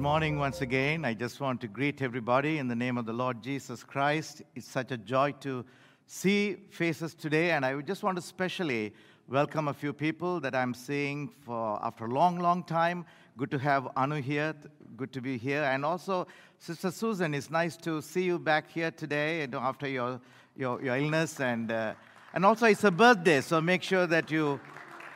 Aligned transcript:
Morning 0.00 0.38
once 0.38 0.62
again. 0.62 1.04
I 1.04 1.12
just 1.12 1.40
want 1.40 1.60
to 1.60 1.68
greet 1.68 2.00
everybody 2.00 2.56
in 2.56 2.68
the 2.68 2.74
name 2.74 2.96
of 2.96 3.04
the 3.04 3.12
Lord 3.12 3.42
Jesus 3.42 3.84
Christ. 3.84 4.40
It's 4.54 4.66
such 4.66 4.92
a 4.92 4.96
joy 4.96 5.32
to 5.40 5.62
see 6.06 6.56
faces 6.70 7.14
today, 7.14 7.50
and 7.50 7.66
I 7.66 7.78
just 7.82 8.02
want 8.02 8.16
to 8.16 8.22
specially 8.22 8.94
welcome 9.28 9.68
a 9.68 9.74
few 9.74 9.92
people 9.92 10.40
that 10.40 10.54
I'm 10.54 10.72
seeing 10.72 11.28
for 11.44 11.78
after 11.84 12.06
a 12.06 12.08
long, 12.08 12.38
long 12.38 12.62
time. 12.62 13.04
Good 13.36 13.50
to 13.50 13.58
have 13.58 13.88
Anu 13.94 14.22
here. 14.22 14.54
Good 14.96 15.12
to 15.12 15.20
be 15.20 15.36
here, 15.36 15.64
and 15.64 15.84
also 15.84 16.26
Sister 16.58 16.90
Susan. 16.90 17.34
It's 17.34 17.50
nice 17.50 17.76
to 17.78 18.00
see 18.00 18.22
you 18.22 18.38
back 18.38 18.70
here 18.70 18.90
today, 18.90 19.46
after 19.52 19.86
your 19.86 20.18
your, 20.56 20.82
your 20.82 20.96
illness, 20.96 21.40
and 21.40 21.70
uh, 21.70 21.92
and 22.32 22.46
also 22.46 22.64
it's 22.64 22.84
a 22.84 22.90
birthday, 22.90 23.42
so 23.42 23.60
make 23.60 23.82
sure 23.82 24.06
that 24.06 24.30
you 24.30 24.60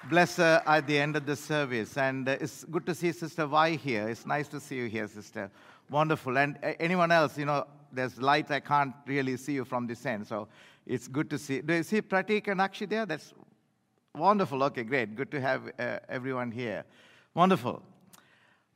bless 0.09 0.37
her 0.37 0.63
at 0.67 0.87
the 0.87 0.99
end 0.99 1.17
of 1.17 1.27
the 1.27 1.37
service. 1.37 1.97
And 1.97 2.29
uh, 2.29 2.37
it's 2.41 2.65
good 2.65 2.87
to 2.87 2.95
see 2.95 3.13
Sister 3.13 3.47
Vi 3.47 3.71
here. 3.77 4.09
It's 4.09 4.27
nice 4.27 4.49
to 4.49 4.61
see 4.61 4.77
you 4.77 4.87
here, 4.87 5.09
Sister. 5.09 5.51
Wonderful. 5.91 6.39
And 6.39 6.59
uh, 6.63 6.73
anyone 6.81 7.11
else, 7.11 7.39
you 7.39 7.45
know, 7.45 7.67
there's 7.93 8.21
light. 8.21 8.51
I 8.51 8.61
can't 8.61 8.95
really 9.07 9.37
see 9.37 9.53
you 9.53 9.65
from 9.65 9.87
this 9.87 10.05
end. 10.05 10.27
So 10.27 10.49
it's 10.87 11.09
good 11.09 11.31
to 11.31 11.39
see. 11.39 11.61
Do 11.61 11.75
you 11.75 11.83
see 11.83 12.03
Pratik 12.03 12.49
and 12.49 12.61
Akshi 12.61 12.89
there? 12.89 13.07
That's 13.07 13.33
wonderful. 14.15 14.63
Okay, 14.65 14.83
great. 14.83 15.15
Good 15.15 15.31
to 15.31 15.41
have 15.41 15.73
uh, 15.79 15.99
everyone 16.09 16.51
here. 16.51 16.85
Wonderful. 17.35 17.83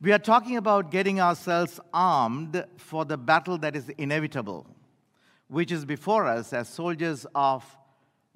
We 0.01 0.13
are 0.13 0.19
talking 0.19 0.57
about 0.57 0.93
getting 0.93 1.21
ourselves 1.21 1.81
armed 1.93 2.65
for 2.77 3.05
the 3.05 3.17
battle 3.17 3.59
that 3.59 3.75
is 3.75 3.89
inevitable, 3.99 4.65
which 5.49 5.73
is 5.73 5.85
before 5.85 6.27
us 6.27 6.53
as 6.53 6.69
soldiers 6.69 7.27
of 7.35 7.65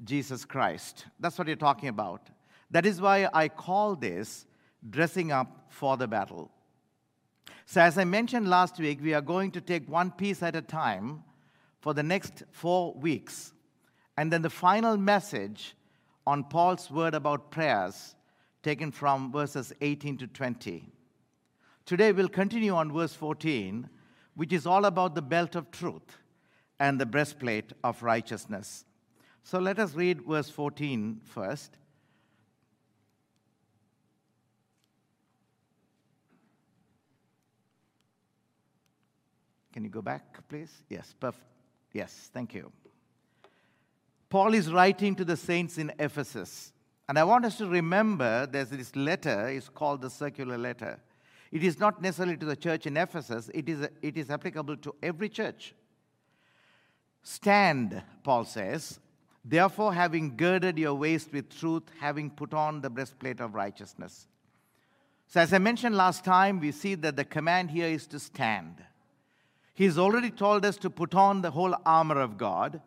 Jesus 0.02 0.44
Christ. 0.44 1.06
That's 1.20 1.38
what 1.38 1.46
you're 1.46 1.56
talking 1.56 1.88
about. 1.88 2.30
That 2.72 2.86
is 2.86 3.00
why 3.00 3.28
I 3.32 3.48
call 3.48 3.94
this 3.94 4.46
dressing 4.88 5.30
up 5.30 5.66
for 5.68 5.96
the 5.96 6.08
battle. 6.08 6.50
So, 7.66 7.80
as 7.80 7.96
I 7.98 8.04
mentioned 8.04 8.48
last 8.48 8.78
week, 8.78 8.98
we 9.00 9.14
are 9.14 9.20
going 9.20 9.50
to 9.52 9.60
take 9.60 9.88
one 9.88 10.10
piece 10.10 10.42
at 10.42 10.56
a 10.56 10.62
time 10.62 11.22
for 11.80 11.94
the 11.94 12.02
next 12.02 12.42
four 12.50 12.94
weeks. 12.94 13.52
And 14.16 14.32
then 14.32 14.42
the 14.42 14.50
final 14.50 14.96
message 14.96 15.74
on 16.26 16.44
Paul's 16.44 16.90
word 16.90 17.14
about 17.14 17.50
prayers, 17.50 18.14
taken 18.62 18.90
from 18.90 19.30
verses 19.30 19.72
18 19.80 20.18
to 20.18 20.26
20. 20.26 20.90
Today, 21.84 22.12
we'll 22.12 22.28
continue 22.28 22.74
on 22.74 22.92
verse 22.92 23.14
14, 23.14 23.88
which 24.34 24.52
is 24.52 24.66
all 24.66 24.86
about 24.86 25.14
the 25.14 25.22
belt 25.22 25.56
of 25.56 25.70
truth 25.70 26.18
and 26.80 26.98
the 26.98 27.06
breastplate 27.06 27.72
of 27.84 28.02
righteousness. 28.02 28.86
So, 29.42 29.58
let 29.58 29.78
us 29.78 29.94
read 29.94 30.22
verse 30.22 30.48
14 30.48 31.20
first. 31.24 31.76
Can 39.72 39.84
you 39.84 39.90
go 39.90 40.02
back, 40.02 40.46
please? 40.48 40.70
Yes, 40.88 41.14
perfect. 41.18 41.46
Yes, 41.92 42.30
thank 42.32 42.54
you. 42.54 42.70
Paul 44.28 44.54
is 44.54 44.72
writing 44.72 45.14
to 45.16 45.24
the 45.24 45.36
saints 45.36 45.78
in 45.78 45.92
Ephesus. 45.98 46.72
And 47.08 47.18
I 47.18 47.24
want 47.24 47.44
us 47.44 47.58
to 47.58 47.66
remember 47.66 48.46
there's 48.46 48.70
this 48.70 48.94
letter, 48.96 49.48
it's 49.48 49.68
called 49.68 50.00
the 50.00 50.10
circular 50.10 50.56
letter. 50.56 51.00
It 51.50 51.62
is 51.62 51.78
not 51.78 52.00
necessarily 52.00 52.38
to 52.38 52.46
the 52.46 52.56
church 52.56 52.86
in 52.86 52.96
Ephesus, 52.96 53.50
it 53.52 53.68
is, 53.68 53.86
it 54.00 54.16
is 54.16 54.30
applicable 54.30 54.78
to 54.78 54.94
every 55.02 55.28
church. 55.28 55.74
Stand, 57.22 58.02
Paul 58.24 58.44
says, 58.44 58.98
therefore, 59.44 59.92
having 59.92 60.36
girded 60.36 60.78
your 60.78 60.94
waist 60.94 61.32
with 61.32 61.50
truth, 61.50 61.84
having 62.00 62.30
put 62.30 62.54
on 62.54 62.80
the 62.80 62.90
breastplate 62.90 63.40
of 63.40 63.54
righteousness. 63.54 64.26
So, 65.26 65.40
as 65.40 65.52
I 65.52 65.58
mentioned 65.58 65.96
last 65.96 66.24
time, 66.24 66.58
we 66.58 66.72
see 66.72 66.94
that 66.96 67.16
the 67.16 67.24
command 67.24 67.70
here 67.70 67.88
is 67.88 68.06
to 68.08 68.18
stand. 68.18 68.82
He's 69.82 69.98
already 69.98 70.30
told 70.30 70.64
us 70.64 70.76
to 70.76 70.90
put 70.90 71.12
on 71.12 71.42
the 71.42 71.50
whole 71.50 71.74
armor 71.84 72.20
of 72.20 72.38
God. 72.38 72.80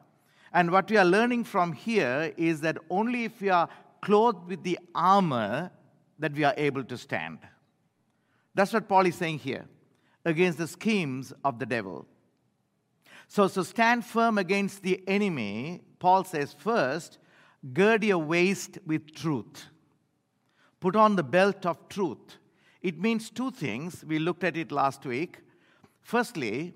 And 0.53 0.71
what 0.71 0.89
we 0.89 0.95
are 0.95 1.03
learning 1.03 1.43
from 1.43 1.73
here 1.73 2.33
is 2.37 2.61
that 2.61 2.77
only 2.89 3.25
if 3.25 3.41
we 3.41 3.49
are 3.49 3.67
clothed 4.01 4.47
with 4.47 4.63
the 4.63 4.79
armor 4.95 5.71
that 6.19 6.31
we 6.31 6.45
are 6.45 6.53
able 6.55 6.85
to 6.85 6.97
stand. 6.97 7.39
That's 8.53 8.71
what 8.71 8.87
Paul 8.87 9.07
is 9.07 9.15
saying 9.15 9.39
here 9.39 9.65
against 10.23 10.57
the 10.57 10.69
schemes 10.69 11.33
of 11.43 11.59
the 11.59 11.65
devil. 11.65 12.07
So, 13.27 13.49
so 13.49 13.63
stand 13.63 14.05
firm 14.05 14.37
against 14.37 14.81
the 14.81 15.03
enemy. 15.05 15.81
Paul 15.99 16.23
says, 16.23 16.55
first, 16.57 17.17
gird 17.73 18.05
your 18.05 18.19
waist 18.19 18.77
with 18.87 19.13
truth. 19.13 19.65
Put 20.79 20.95
on 20.95 21.17
the 21.17 21.23
belt 21.23 21.65
of 21.65 21.89
truth. 21.89 22.37
It 22.81 23.01
means 23.01 23.29
two 23.29 23.51
things. 23.51 24.05
We 24.07 24.17
looked 24.17 24.45
at 24.45 24.55
it 24.55 24.71
last 24.71 25.05
week. 25.05 25.39
Firstly, 26.01 26.73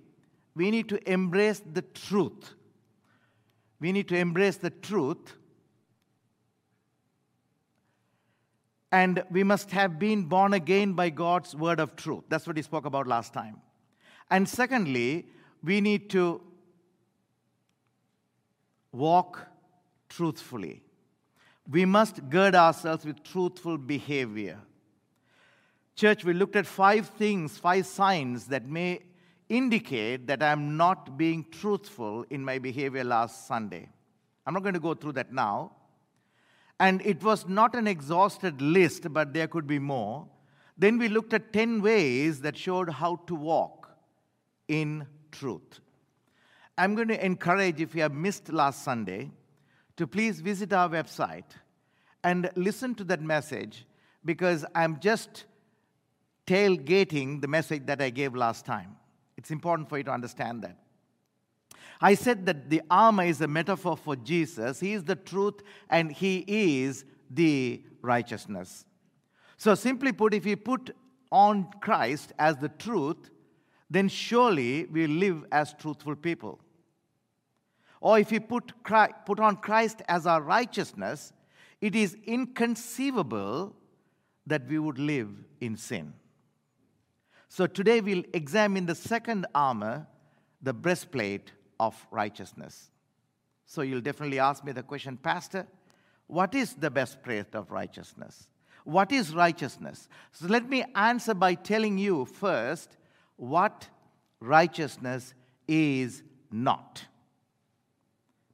we 0.56 0.72
need 0.72 0.90
to 0.90 1.12
embrace 1.12 1.60
the 1.60 1.82
truth. 1.82 2.54
We 3.80 3.92
need 3.92 4.08
to 4.10 4.16
embrace 4.16 4.58
the 4.58 4.70
truth. 4.70 5.34
And 8.92 9.24
we 9.30 9.44
must 9.44 9.72
have 9.72 10.00
been 10.00 10.24
born 10.24 10.54
again 10.54 10.94
by 10.94 11.12
God's 11.12 11.56
word 11.56 11.80
of 11.80 11.96
truth. 11.96 12.24
That's 12.28 12.48
what 12.48 12.58
he 12.58 12.64
spoke 12.64 12.86
about 12.86 13.08
last 13.08 13.34
time. 13.34 13.62
And 14.32 14.50
secondly, 14.50 15.28
we 15.64 15.80
need 15.80 16.10
to 16.12 16.42
walk 18.92 19.48
truthfully. 20.10 20.82
We 21.70 21.86
must 21.86 22.30
gird 22.30 22.56
ourselves 22.56 23.06
with 23.06 23.24
truthful 23.24 23.78
behavior. 23.78 24.60
Church, 25.96 26.24
we 26.24 26.34
looked 26.34 26.56
at 26.56 26.66
five 26.66 27.08
things, 27.10 27.58
five 27.58 27.86
signs 27.86 28.46
that 28.48 28.66
may 28.66 29.02
indicate 29.50 30.28
that 30.28 30.42
I'm 30.42 30.78
not 30.78 31.18
being 31.18 31.46
truthful 31.52 32.26
in 32.30 32.46
my 32.46 32.60
behavior 32.60 33.04
last 33.04 33.48
Sunday. 33.48 33.90
I'm 34.46 34.54
not 34.54 34.64
going 34.64 34.76
to 34.76 34.80
go 34.80 34.94
through 34.94 35.14
that 35.14 35.34
now. 35.34 35.74
And 36.80 37.02
it 37.06 37.22
was 37.24 37.48
not 37.48 37.76
an 37.76 37.88
exhausted 37.88 38.62
list, 38.62 39.12
but 39.12 39.34
there 39.34 39.48
could 39.48 39.68
be 39.68 39.80
more. 39.80 40.28
Then 40.78 40.98
we 40.98 41.10
looked 41.10 41.34
at 41.34 41.52
10 41.52 41.82
ways 41.82 42.40
that 42.42 42.56
showed 42.56 42.90
how 42.90 43.18
to 43.28 43.36
walk 43.36 43.90
in 44.68 45.06
truth. 45.32 45.82
I'm 46.78 46.96
going 46.96 47.10
to 47.10 47.26
encourage, 47.26 47.82
if 47.82 47.94
you 47.94 48.02
have 48.04 48.14
missed 48.14 48.50
last 48.54 48.84
Sunday, 48.84 49.32
to 49.98 50.08
please 50.08 50.40
visit 50.40 50.72
our 50.72 50.88
website 50.88 51.52
and 52.24 52.50
listen 52.56 52.96
to 52.96 53.04
that 53.06 53.22
message 53.22 53.86
because 54.24 54.66
I'm 54.74 55.00
just 55.02 55.44
tailgating 56.48 57.42
the 57.42 57.48
message 57.48 57.86
that 57.88 58.02
I 58.02 58.10
gave 58.10 58.34
last 58.34 58.66
time. 58.66 58.96
It's 59.40 59.52
important 59.52 59.88
for 59.88 59.98
you 59.98 60.04
to 60.04 60.12
understand 60.12 60.64
that. 60.64 60.76
I 62.02 62.16
said 62.16 62.46
that 62.48 62.70
the 62.70 62.82
armor 62.92 63.24
is 63.24 63.40
a 63.40 63.48
metaphor 63.48 63.96
for 63.96 64.18
Jesus. 64.18 64.82
He 64.82 64.92
is 64.92 65.06
the 65.06 65.16
truth 65.16 65.62
and 65.90 66.12
He 66.12 66.44
is 66.46 67.06
the 67.30 67.82
righteousness. 68.02 68.84
So, 69.56 69.76
simply 69.76 70.12
put, 70.12 70.34
if 70.34 70.44
we 70.44 70.58
put 70.58 70.94
on 71.32 71.70
Christ 71.80 72.34
as 72.38 72.58
the 72.58 72.68
truth, 72.68 73.30
then 73.90 74.10
surely 74.10 74.88
we 74.88 75.08
live 75.08 75.46
as 75.54 75.74
truthful 75.74 76.18
people. 76.18 76.60
Or 78.02 78.20
if 78.20 78.32
we 78.32 78.40
put, 78.40 78.84
Christ, 78.84 79.14
put 79.26 79.40
on 79.40 79.56
Christ 79.56 80.02
as 80.10 80.28
our 80.28 80.42
righteousness, 80.42 81.32
it 81.80 81.96
is 81.96 82.18
inconceivable 82.26 83.74
that 84.46 84.68
we 84.68 84.80
would 84.80 85.00
live 85.00 85.30
in 85.62 85.78
sin. 85.78 86.12
So 87.50 87.66
today 87.66 88.00
we'll 88.00 88.24
examine 88.34 88.86
the 88.86 88.96
second 88.96 89.48
armor, 89.56 90.06
the 90.62 90.72
breastplate 90.72 91.52
of 91.80 91.96
righteousness. 92.12 92.92
So 93.66 93.82
you'll 93.82 94.02
definitely 94.02 94.40
ask 94.40 94.64
me 94.64 94.72
the 94.72 94.84
question, 94.84 95.18
Pastor, 95.18 95.66
what 96.28 96.54
is 96.54 96.76
the 96.76 96.92
breastplate 96.92 97.56
of 97.56 97.72
righteousness? 97.72 98.48
What 98.84 99.12
is 99.12 99.34
righteousness? 99.34 100.08
So 100.32 100.48
let 100.48 100.70
me 100.70 100.86
answer 100.96 101.34
by 101.34 101.56
telling 101.56 101.98
you 101.98 102.26
first 102.26 102.98
what 103.36 103.88
righteousness 104.40 105.34
is 105.68 106.22
not. 106.52 107.04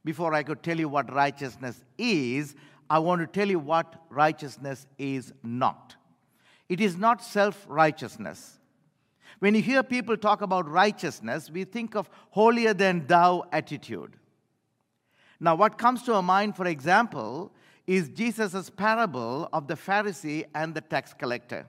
Before 0.04 0.32
I 0.32 0.42
could 0.42 0.62
tell 0.62 0.78
you 0.78 0.88
what 0.88 1.12
righteousness 1.12 1.84
is, 1.98 2.54
I 2.88 2.98
want 3.00 3.20
to 3.20 3.26
tell 3.26 3.48
you 3.48 3.58
what 3.58 3.94
righteousness 4.08 4.86
is 4.98 5.34
not. 5.42 5.96
It 6.68 6.80
is 6.80 6.96
not 6.96 7.22
self 7.22 7.66
righteousness. 7.68 8.58
When 9.38 9.54
you 9.54 9.62
hear 9.62 9.82
people 9.82 10.16
talk 10.16 10.40
about 10.40 10.68
righteousness, 10.68 11.50
we 11.50 11.64
think 11.64 11.94
of 11.94 12.08
holier 12.30 12.72
than 12.72 13.06
thou 13.06 13.44
attitude. 13.52 14.14
Now, 15.38 15.54
what 15.54 15.76
comes 15.76 16.02
to 16.04 16.14
our 16.14 16.22
mind, 16.22 16.56
for 16.56 16.66
example, 16.66 17.52
is 17.86 18.08
Jesus' 18.08 18.70
parable 18.70 19.48
of 19.52 19.68
the 19.68 19.74
Pharisee 19.74 20.46
and 20.54 20.74
the 20.74 20.80
tax 20.80 21.12
collector. 21.12 21.66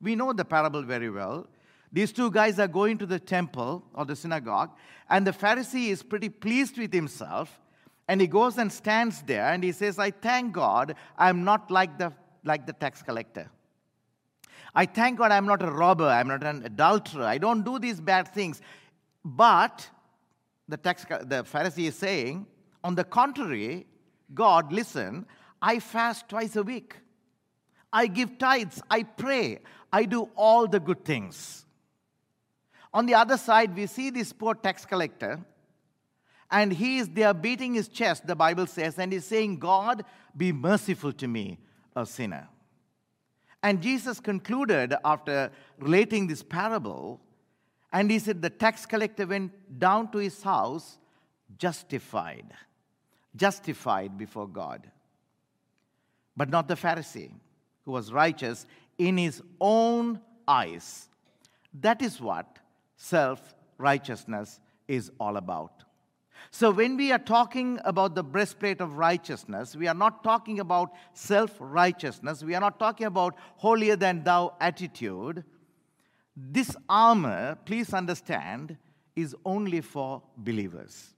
We 0.00 0.16
know 0.16 0.32
the 0.32 0.44
parable 0.44 0.82
very 0.82 1.10
well. 1.10 1.46
These 1.92 2.12
two 2.12 2.30
guys 2.30 2.58
are 2.58 2.68
going 2.68 2.98
to 2.98 3.06
the 3.06 3.18
temple 3.18 3.82
or 3.94 4.04
the 4.04 4.16
synagogue, 4.16 4.70
and 5.08 5.26
the 5.26 5.32
Pharisee 5.32 5.88
is 5.88 6.02
pretty 6.02 6.28
pleased 6.28 6.76
with 6.76 6.92
himself, 6.92 7.60
and 8.08 8.20
he 8.20 8.26
goes 8.26 8.58
and 8.58 8.70
stands 8.70 9.22
there 9.22 9.46
and 9.52 9.62
he 9.62 9.72
says, 9.72 9.98
I 9.98 10.10
thank 10.10 10.52
God 10.52 10.94
I'm 11.16 11.44
not 11.44 11.70
like 11.70 11.98
the, 11.98 12.12
like 12.44 12.66
the 12.66 12.72
tax 12.72 13.02
collector. 13.02 13.50
I 14.74 14.86
thank 14.86 15.18
God 15.18 15.32
I'm 15.32 15.46
not 15.46 15.62
a 15.62 15.70
robber, 15.70 16.06
I'm 16.06 16.28
not 16.28 16.42
an 16.42 16.64
adulterer, 16.64 17.24
I 17.24 17.38
don't 17.38 17.64
do 17.64 17.78
these 17.78 18.00
bad 18.00 18.28
things. 18.28 18.60
But 19.24 19.88
the, 20.68 20.76
tax, 20.76 21.04
the 21.04 21.44
Pharisee 21.44 21.88
is 21.88 21.96
saying, 21.96 22.46
on 22.84 22.94
the 22.94 23.04
contrary, 23.04 23.86
God, 24.34 24.72
listen, 24.72 25.26
I 25.60 25.78
fast 25.78 26.28
twice 26.28 26.56
a 26.56 26.62
week. 26.62 26.96
I 27.92 28.06
give 28.06 28.38
tithes, 28.38 28.82
I 28.90 29.02
pray, 29.02 29.60
I 29.92 30.04
do 30.04 30.28
all 30.36 30.66
the 30.66 30.80
good 30.80 31.04
things. 31.04 31.64
On 32.92 33.06
the 33.06 33.14
other 33.14 33.36
side, 33.36 33.74
we 33.74 33.86
see 33.86 34.10
this 34.10 34.32
poor 34.32 34.54
tax 34.54 34.84
collector, 34.84 35.40
and 36.50 36.72
he 36.72 36.98
is 36.98 37.08
there 37.08 37.34
beating 37.34 37.74
his 37.74 37.88
chest, 37.88 38.26
the 38.26 38.36
Bible 38.36 38.66
says, 38.66 38.98
and 38.98 39.12
he's 39.12 39.24
saying, 39.24 39.58
God, 39.58 40.04
be 40.36 40.52
merciful 40.52 41.12
to 41.14 41.28
me, 41.28 41.58
a 41.96 42.06
sinner. 42.06 42.48
And 43.62 43.82
Jesus 43.82 44.20
concluded 44.20 44.94
after 45.04 45.50
relating 45.78 46.26
this 46.26 46.42
parable, 46.42 47.20
and 47.92 48.10
he 48.10 48.18
said, 48.18 48.40
The 48.40 48.50
tax 48.50 48.86
collector 48.86 49.26
went 49.26 49.78
down 49.78 50.12
to 50.12 50.18
his 50.18 50.42
house 50.42 50.98
justified, 51.58 52.52
justified 53.34 54.16
before 54.16 54.46
God. 54.46 54.90
But 56.36 56.50
not 56.50 56.68
the 56.68 56.74
Pharisee, 56.74 57.32
who 57.84 57.92
was 57.92 58.12
righteous 58.12 58.66
in 58.98 59.16
his 59.16 59.42
own 59.60 60.20
eyes. 60.46 61.08
That 61.80 62.02
is 62.02 62.20
what 62.20 62.58
self 62.96 63.54
righteousness 63.76 64.60
is 64.86 65.10
all 65.18 65.36
about. 65.36 65.84
So, 66.50 66.70
when 66.70 66.96
we 66.96 67.12
are 67.12 67.18
talking 67.18 67.78
about 67.84 68.14
the 68.14 68.22
breastplate 68.22 68.80
of 68.80 68.96
righteousness, 68.96 69.76
we 69.76 69.86
are 69.86 69.94
not 69.94 70.24
talking 70.24 70.60
about 70.60 70.92
self 71.12 71.54
righteousness. 71.60 72.42
We 72.42 72.54
are 72.54 72.60
not 72.60 72.78
talking 72.78 73.06
about 73.06 73.36
holier 73.56 73.96
than 73.96 74.24
thou 74.24 74.54
attitude. 74.60 75.44
This 76.36 76.74
armor, 76.88 77.58
please 77.64 77.92
understand, 77.92 78.76
is 79.16 79.34
only 79.44 79.80
for 79.80 80.22
believers. 80.36 81.14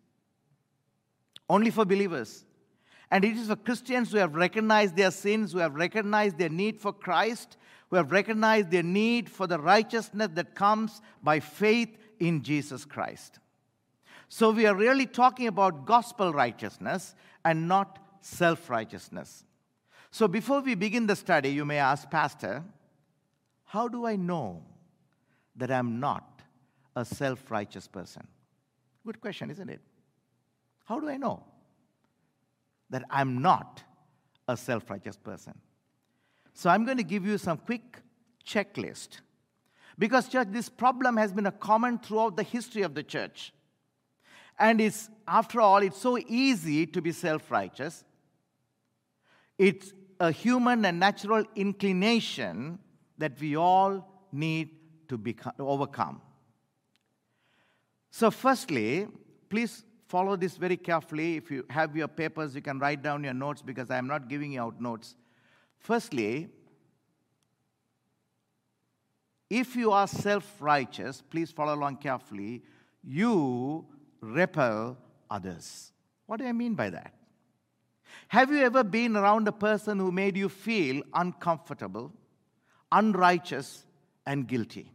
Only 1.48 1.70
for 1.70 1.84
believers. 1.84 2.44
And 3.10 3.24
it 3.24 3.36
is 3.36 3.48
for 3.48 3.56
Christians 3.56 4.12
who 4.12 4.18
have 4.18 4.34
recognized 4.34 4.96
their 4.96 5.10
sins, 5.10 5.52
who 5.52 5.58
have 5.58 5.74
recognized 5.74 6.38
their 6.38 6.48
need 6.48 6.80
for 6.80 6.92
Christ, 6.92 7.56
who 7.90 7.96
have 7.96 8.12
recognized 8.12 8.70
their 8.70 8.84
need 8.84 9.28
for 9.28 9.46
the 9.46 9.58
righteousness 9.58 10.28
that 10.34 10.54
comes 10.54 11.02
by 11.22 11.40
faith 11.40 11.96
in 12.20 12.42
Jesus 12.42 12.84
Christ. 12.84 13.40
So 14.32 14.52
we 14.52 14.64
are 14.64 14.76
really 14.76 15.06
talking 15.06 15.48
about 15.48 15.84
gospel 15.86 16.32
righteousness 16.32 17.16
and 17.44 17.66
not 17.66 17.98
self 18.20 18.70
righteousness. 18.70 19.44
So 20.12 20.28
before 20.28 20.60
we 20.60 20.76
begin 20.76 21.08
the 21.08 21.16
study, 21.16 21.48
you 21.48 21.64
may 21.64 21.78
ask, 21.78 22.08
Pastor, 22.08 22.62
how 23.64 23.88
do 23.88 24.06
I 24.06 24.14
know 24.14 24.62
that 25.56 25.72
I'm 25.72 25.98
not 25.98 26.42
a 26.94 27.04
self 27.04 27.50
righteous 27.50 27.88
person? 27.88 28.24
Good 29.04 29.20
question, 29.20 29.50
isn't 29.50 29.68
it? 29.68 29.80
How 30.84 31.00
do 31.00 31.08
I 31.08 31.16
know 31.16 31.42
that 32.88 33.02
I'm 33.10 33.42
not 33.42 33.82
a 34.46 34.56
self 34.56 34.88
righteous 34.88 35.16
person? 35.16 35.54
So 36.54 36.70
I'm 36.70 36.84
going 36.84 36.98
to 36.98 37.02
give 37.02 37.26
you 37.26 37.36
some 37.36 37.58
quick 37.58 37.98
checklist. 38.46 39.22
Because, 39.98 40.28
church, 40.28 40.48
this 40.52 40.68
problem 40.68 41.16
has 41.16 41.32
been 41.32 41.46
a 41.46 41.52
common 41.52 41.98
throughout 41.98 42.36
the 42.36 42.44
history 42.44 42.82
of 42.82 42.94
the 42.94 43.02
church. 43.02 43.52
And 44.60 44.78
it's, 44.78 45.08
after 45.26 45.62
all, 45.62 45.78
it's 45.78 45.98
so 45.98 46.18
easy 46.18 46.86
to 46.86 47.00
be 47.00 47.12
self 47.12 47.50
righteous. 47.50 48.04
It's 49.56 49.94
a 50.20 50.30
human 50.30 50.84
and 50.84 51.00
natural 51.00 51.44
inclination 51.56 52.78
that 53.16 53.40
we 53.40 53.56
all 53.56 54.06
need 54.30 54.68
to, 55.08 55.16
become, 55.16 55.54
overcome. 55.58 56.20
So, 58.10 58.30
firstly, 58.30 59.08
please 59.48 59.82
follow 60.08 60.36
this 60.36 60.58
very 60.58 60.76
carefully. 60.76 61.36
If 61.36 61.50
you 61.50 61.64
have 61.70 61.96
your 61.96 62.08
papers, 62.08 62.54
you 62.54 62.60
can 62.60 62.78
write 62.78 63.02
down 63.02 63.24
your 63.24 63.34
notes 63.34 63.62
because 63.62 63.90
I 63.90 63.96
am 63.96 64.06
not 64.06 64.28
giving 64.28 64.52
you 64.52 64.60
out 64.60 64.78
notes. 64.78 65.16
Firstly, 65.78 66.48
if 69.48 69.74
you 69.74 69.90
are 69.90 70.06
self 70.06 70.60
righteous, 70.60 71.22
please 71.22 71.50
follow 71.50 71.74
along 71.74 71.96
carefully. 71.96 72.62
You 73.02 73.86
repel 74.20 74.96
others. 75.30 75.92
What 76.26 76.40
do 76.40 76.46
I 76.46 76.52
mean 76.52 76.74
by 76.74 76.90
that? 76.90 77.14
Have 78.28 78.50
you 78.50 78.58
ever 78.58 78.84
been 78.84 79.16
around 79.16 79.48
a 79.48 79.52
person 79.52 79.98
who 79.98 80.12
made 80.12 80.36
you 80.36 80.48
feel 80.48 81.02
uncomfortable, 81.14 82.12
unrighteous, 82.92 83.84
and 84.26 84.46
guilty? 84.46 84.92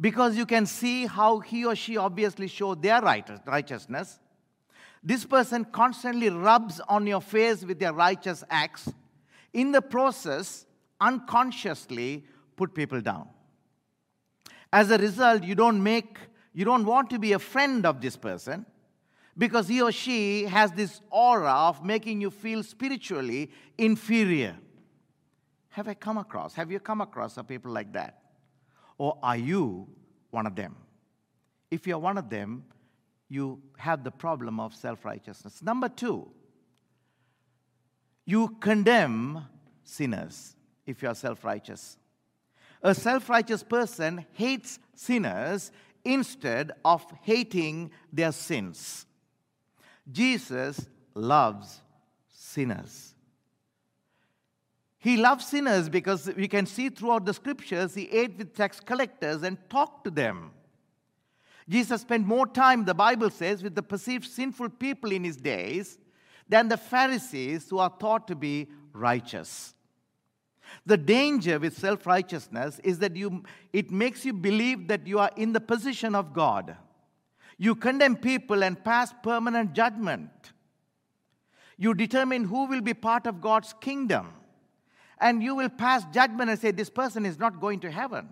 Because 0.00 0.36
you 0.36 0.46
can 0.46 0.64
see 0.66 1.06
how 1.06 1.40
he 1.40 1.66
or 1.66 1.76
she 1.76 1.96
obviously 1.96 2.48
showed 2.48 2.82
their 2.82 3.00
righteousness. 3.02 4.18
This 5.02 5.24
person 5.24 5.64
constantly 5.64 6.30
rubs 6.30 6.80
on 6.88 7.06
your 7.06 7.20
face 7.20 7.64
with 7.64 7.78
their 7.78 7.92
righteous 7.92 8.42
acts. 8.48 8.92
In 9.52 9.72
the 9.72 9.82
process, 9.82 10.66
unconsciously 11.00 12.24
put 12.56 12.74
people 12.74 13.00
down. 13.00 13.28
As 14.72 14.90
a 14.90 14.98
result, 14.98 15.44
you 15.44 15.54
don't 15.54 15.82
make 15.82 16.18
you 16.52 16.64
don't 16.64 16.84
want 16.84 17.10
to 17.10 17.18
be 17.18 17.32
a 17.32 17.38
friend 17.38 17.86
of 17.86 18.00
this 18.00 18.16
person 18.16 18.66
because 19.38 19.68
he 19.68 19.80
or 19.80 19.92
she 19.92 20.44
has 20.44 20.72
this 20.72 21.00
aura 21.10 21.52
of 21.52 21.84
making 21.84 22.20
you 22.20 22.30
feel 22.30 22.62
spiritually 22.62 23.50
inferior. 23.78 24.56
Have 25.70 25.86
I 25.88 25.94
come 25.94 26.18
across? 26.18 26.54
Have 26.54 26.70
you 26.72 26.80
come 26.80 27.00
across 27.00 27.34
some 27.34 27.46
people 27.46 27.70
like 27.70 27.92
that? 27.92 28.22
Or 28.98 29.16
are 29.22 29.36
you 29.36 29.88
one 30.30 30.46
of 30.46 30.56
them? 30.56 30.76
If 31.70 31.86
you're 31.86 31.98
one 31.98 32.18
of 32.18 32.28
them, 32.28 32.64
you 33.28 33.62
have 33.78 34.02
the 34.02 34.10
problem 34.10 34.58
of 34.58 34.74
self 34.74 35.04
righteousness. 35.04 35.62
Number 35.62 35.88
two, 35.88 36.28
you 38.26 38.56
condemn 38.60 39.46
sinners 39.84 40.56
if 40.84 41.00
you're 41.00 41.14
self 41.14 41.44
righteous. 41.44 41.96
A 42.82 42.94
self 42.94 43.28
righteous 43.28 43.62
person 43.62 44.26
hates 44.32 44.80
sinners 44.94 45.70
instead 46.04 46.72
of 46.84 47.04
hating 47.22 47.90
their 48.12 48.32
sins. 48.32 49.06
Jesus 50.10 50.86
loves 51.14 51.80
sinners. 52.28 53.14
He 54.98 55.16
loves 55.16 55.46
sinners 55.46 55.88
because 55.88 56.30
we 56.36 56.46
can 56.46 56.66
see 56.66 56.90
throughout 56.90 57.24
the 57.24 57.32
scriptures 57.32 57.94
he 57.94 58.08
ate 58.10 58.36
with 58.36 58.54
tax 58.54 58.80
collectors 58.80 59.42
and 59.42 59.56
talked 59.70 60.04
to 60.04 60.10
them. 60.10 60.50
Jesus 61.68 62.02
spent 62.02 62.26
more 62.26 62.46
time, 62.46 62.84
the 62.84 62.94
Bible 62.94 63.30
says, 63.30 63.62
with 63.62 63.74
the 63.74 63.82
perceived 63.82 64.26
sinful 64.26 64.70
people 64.70 65.12
in 65.12 65.24
his 65.24 65.36
days 65.36 65.98
than 66.48 66.68
the 66.68 66.76
Pharisees 66.76 67.70
who 67.70 67.78
are 67.78 67.94
thought 68.00 68.26
to 68.26 68.34
be 68.34 68.68
righteous. 68.92 69.74
The 70.86 70.96
danger 70.96 71.58
with 71.58 71.78
self 71.78 72.06
righteousness 72.06 72.80
is 72.82 72.98
that 73.00 73.16
you, 73.16 73.44
it 73.72 73.90
makes 73.90 74.24
you 74.24 74.32
believe 74.32 74.88
that 74.88 75.06
you 75.06 75.18
are 75.18 75.30
in 75.36 75.52
the 75.52 75.60
position 75.60 76.14
of 76.14 76.32
God. 76.32 76.76
You 77.58 77.74
condemn 77.74 78.16
people 78.16 78.64
and 78.64 78.82
pass 78.82 79.12
permanent 79.22 79.74
judgment. 79.74 80.30
You 81.76 81.94
determine 81.94 82.44
who 82.44 82.66
will 82.66 82.80
be 82.80 82.94
part 82.94 83.26
of 83.26 83.40
God's 83.40 83.74
kingdom. 83.80 84.32
And 85.20 85.42
you 85.42 85.54
will 85.54 85.68
pass 85.68 86.04
judgment 86.12 86.48
and 86.50 86.58
say, 86.58 86.70
This 86.70 86.90
person 86.90 87.26
is 87.26 87.38
not 87.38 87.60
going 87.60 87.80
to 87.80 87.90
heaven, 87.90 88.30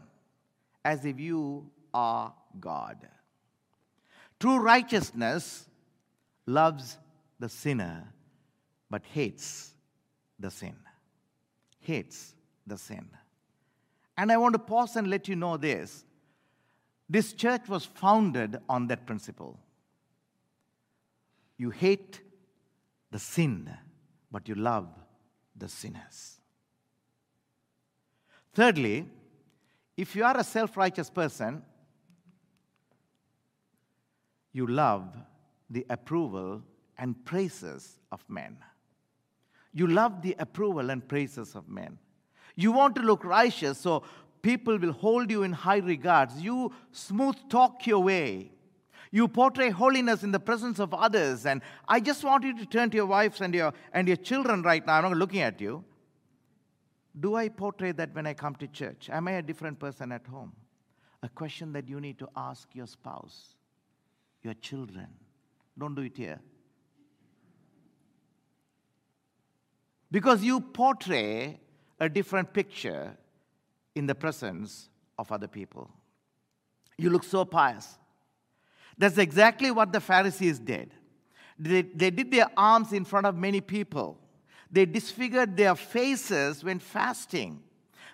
as 0.85 1.05
if 1.05 1.21
you 1.21 1.71
are 1.93 2.33
God. 2.59 3.07
True 4.41 4.59
righteousness 4.59 5.69
loves 6.47 6.97
the 7.39 7.49
sinner, 7.49 8.13
but 8.91 9.03
hates 9.05 9.75
the 10.39 10.51
sin 10.51 10.77
hates 11.89 12.35
the 12.67 12.77
sin. 12.77 13.09
And 14.17 14.31
I 14.31 14.37
want 14.37 14.55
to 14.55 14.59
pause 14.59 14.97
and 14.97 15.09
let 15.09 15.29
you 15.29 15.37
know 15.37 15.57
this. 15.57 16.05
This 17.09 17.33
church 17.33 17.69
was 17.69 17.85
founded 17.85 18.59
on 18.69 18.89
that 18.89 19.07
principle. 19.07 19.59
You 21.57 21.71
hate 21.71 22.21
the 23.11 23.19
sin, 23.19 23.71
but 24.31 24.49
you 24.49 24.55
love 24.55 24.89
the 25.57 25.69
sinners. 25.69 26.41
Thirdly, 28.53 29.07
If 29.99 30.15
you 30.15 30.23
are 30.25 30.37
a 30.39 30.45
self 30.45 30.77
righteous 30.77 31.11
person, 31.11 31.61
you 34.53 34.65
love 34.69 35.09
the 35.69 35.85
approval 35.91 36.63
and 36.97 37.25
praises 37.25 37.99
of 38.13 38.25
men. 38.29 38.59
You 39.79 39.87
love 39.87 40.23
the 40.23 40.35
approval 40.41 40.91
and 40.91 41.07
praises 41.07 41.55
of 41.55 41.69
men. 41.69 41.99
You 42.57 42.73
want 42.73 42.97
to 42.97 43.01
look 43.01 43.25
righteous, 43.25 43.79
so 43.79 44.03
people 44.43 44.77
will 44.77 44.91
hold 44.91 45.31
you 45.31 45.45
in 45.45 45.53
high 45.53 45.77
regards. 45.77 46.41
You 46.41 46.73
smooth 46.91 47.37
talk 47.49 47.87
your 47.87 48.01
way. 48.01 48.51
You 49.13 49.29
portray 49.29 49.71
holiness 49.71 50.25
in 50.25 50.33
the 50.33 50.41
presence 50.41 50.81
of 50.81 50.93
others. 50.93 51.47
And 51.47 51.63
I 51.87 52.01
just 52.01 52.25
want 52.25 52.43
you 52.43 52.59
to 52.59 52.67
turn 52.67 52.91
to 52.91 52.97
your 52.97 53.07
wives 53.07 53.41
and 53.41 53.55
your, 53.55 53.73
and 53.93 54.09
your 54.09 54.17
children 54.17 54.63
right 54.63 54.85
now. 54.85 54.95
I'm 54.95 55.05
not 55.05 55.17
looking 55.17 55.43
at 55.43 55.61
you. 55.61 55.85
Do 57.21 57.37
I 57.37 57.49
portray 57.49 57.93
that 57.93 58.13
when 58.17 58.27
I 58.27 58.35
come 58.35 58.57
to 58.57 58.67
church? 58.67 59.09
Am 59.13 59.29
I 59.29 59.35
a 59.35 59.43
different 59.43 59.79
person 59.79 60.11
at 60.11 60.27
home? 60.27 60.55
A 61.23 61.29
question 61.29 61.73
that 61.75 61.89
you 61.89 62.01
need 62.01 62.19
to 62.19 62.29
ask 62.37 62.69
your 62.75 62.89
spouse, 62.89 63.55
your 64.43 64.55
children. 64.55 65.07
Don't 65.79 65.95
do 65.95 66.03
it 66.03 66.17
here. 66.17 66.41
Because 70.11 70.43
you 70.43 70.61
portray 70.61 71.61
a 72.01 72.09
different 72.09 72.53
picture 72.53 73.17
in 73.95 74.07
the 74.07 74.15
presence 74.15 74.89
of 75.19 75.31
other 75.33 75.49
people. 75.49 75.91
You 76.97 77.11
look 77.11 77.25
so 77.25 77.45
pious. 77.45 77.99
That's 78.97 79.19
exactly 79.19 79.71
what 79.71 79.93
the 79.93 80.01
Pharisees 80.01 80.59
did. 80.59 80.93
They, 81.59 81.83
they 81.83 82.11
did 82.11 82.31
their 82.31 82.49
alms 82.57 82.93
in 82.93 83.05
front 83.05 83.27
of 83.27 83.37
many 83.37 83.61
people. 83.61 84.19
They 84.71 84.87
disfigured 84.87 85.57
their 85.57 85.75
faces 85.75 86.63
when 86.63 86.79
fasting. 86.79 87.63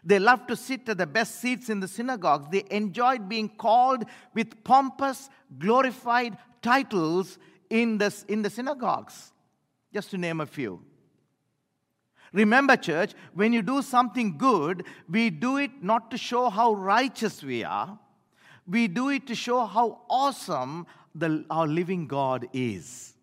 They 0.05 0.19
loved 0.19 0.49
to 0.49 0.57
sit 0.57 0.89
at 0.89 0.99
the 0.99 1.07
best 1.07 1.41
seats 1.41 1.71
in 1.71 1.81
the 1.81 1.89
synagogues. 1.89 2.47
They 2.51 2.65
enjoyed 2.71 3.29
being 3.29 3.49
called 3.49 4.05
with 4.35 4.63
pompous, 4.63 5.31
glorified 5.59 6.37
titles 6.61 7.39
in 7.71 7.99
the, 7.99 8.15
in 8.29 8.43
the 8.43 8.51
synagogues, 8.51 9.33
just 9.93 10.11
to 10.11 10.19
name 10.19 10.41
a 10.41 10.47
few. 10.47 10.83
Remember, 12.35 12.77
church, 12.77 13.13
when 13.33 13.53
you 13.53 13.63
do 13.63 13.81
something 13.81 14.37
good, 14.37 14.85
we 15.09 15.31
do 15.31 15.57
it 15.57 15.71
not 15.83 16.11
to 16.11 16.19
show 16.19 16.51
how 16.51 16.75
righteous 16.75 17.45
we 17.45 17.63
are, 17.63 17.97
we 18.67 18.89
do 18.89 19.11
it 19.11 19.29
to 19.29 19.37
show 19.37 19.65
how 19.65 20.01
awesome 20.11 20.85
the, 21.15 21.45
our 21.49 21.69
living 21.69 22.09
God 22.09 22.49
is. 22.53 23.15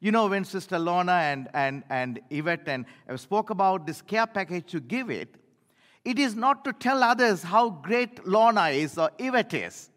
You 0.00 0.10
know, 0.10 0.26
when 0.26 0.44
Sister 0.44 0.76
Lorna 0.76 1.12
and, 1.12 1.48
and, 1.54 1.84
and 1.88 2.20
Yvette 2.30 2.66
and 2.66 2.84
uh, 3.08 3.16
spoke 3.16 3.50
about 3.50 3.86
this 3.86 4.02
care 4.02 4.26
package 4.26 4.66
to 4.72 4.80
give 4.80 5.08
it, 5.08 5.36
it 6.04 6.18
is 6.18 6.34
not 6.34 6.64
to 6.64 6.72
tell 6.72 7.04
others 7.04 7.44
how 7.44 7.70
great 7.70 8.26
Lorna 8.26 8.70
is 8.70 8.98
or 8.98 9.12
Yvette 9.20 9.54
is, 9.54 9.90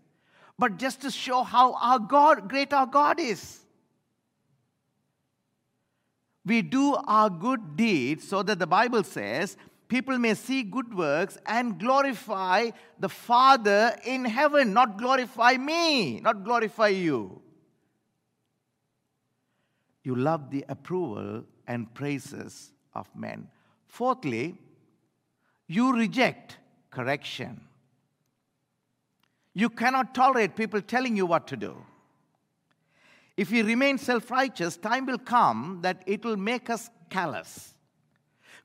but 0.60 0.78
just 0.78 1.02
to 1.02 1.10
show 1.10 1.42
how 1.42 1.74
our 1.82 1.98
God, 1.98 2.48
great 2.48 2.74
our 2.74 2.86
God 2.86 3.20
is. 3.20 3.63
We 6.46 6.62
do 6.62 6.96
our 7.08 7.30
good 7.30 7.78
deeds 7.78 8.28
so 8.28 8.44
that 8.44 8.60
the 8.60 8.68
Bible 8.68 9.04
says 9.04 9.56
people 9.88 10.18
may 10.18 10.34
see 10.34 10.64
good 10.64 10.94
works 10.94 11.38
and 11.46 11.80
glorify 11.80 12.72
the 13.00 13.10
Father 13.10 13.96
in 14.06 14.26
heaven, 14.26 14.74
not 14.74 14.98
glorify 14.98 15.56
me, 15.58 16.20
not 16.20 16.44
glorify 16.44 16.90
you. 16.90 17.42
You 20.04 20.16
love 20.16 20.52
the 20.52 20.66
approval 20.68 21.44
and 21.66 21.94
praises 21.94 22.72
of 22.94 23.08
men. 23.16 23.48
Fourthly, 23.88 24.56
you 25.68 25.96
reject 25.96 26.58
correction. 26.92 27.62
You 29.54 29.70
cannot 29.70 30.14
tolerate 30.14 30.56
people 30.56 30.82
telling 30.82 31.16
you 31.16 31.26
what 31.26 31.48
to 31.48 31.56
do. 31.56 31.78
If 33.36 33.52
we 33.52 33.62
remain 33.64 33.98
self 33.98 34.30
righteous, 34.30 34.78
time 34.78 35.06
will 35.06 35.18
come 35.18 35.80
that 35.82 36.04
it 36.06 36.24
will 36.24 36.38
make 36.38 36.70
us 36.70 36.90
callous. 37.10 37.74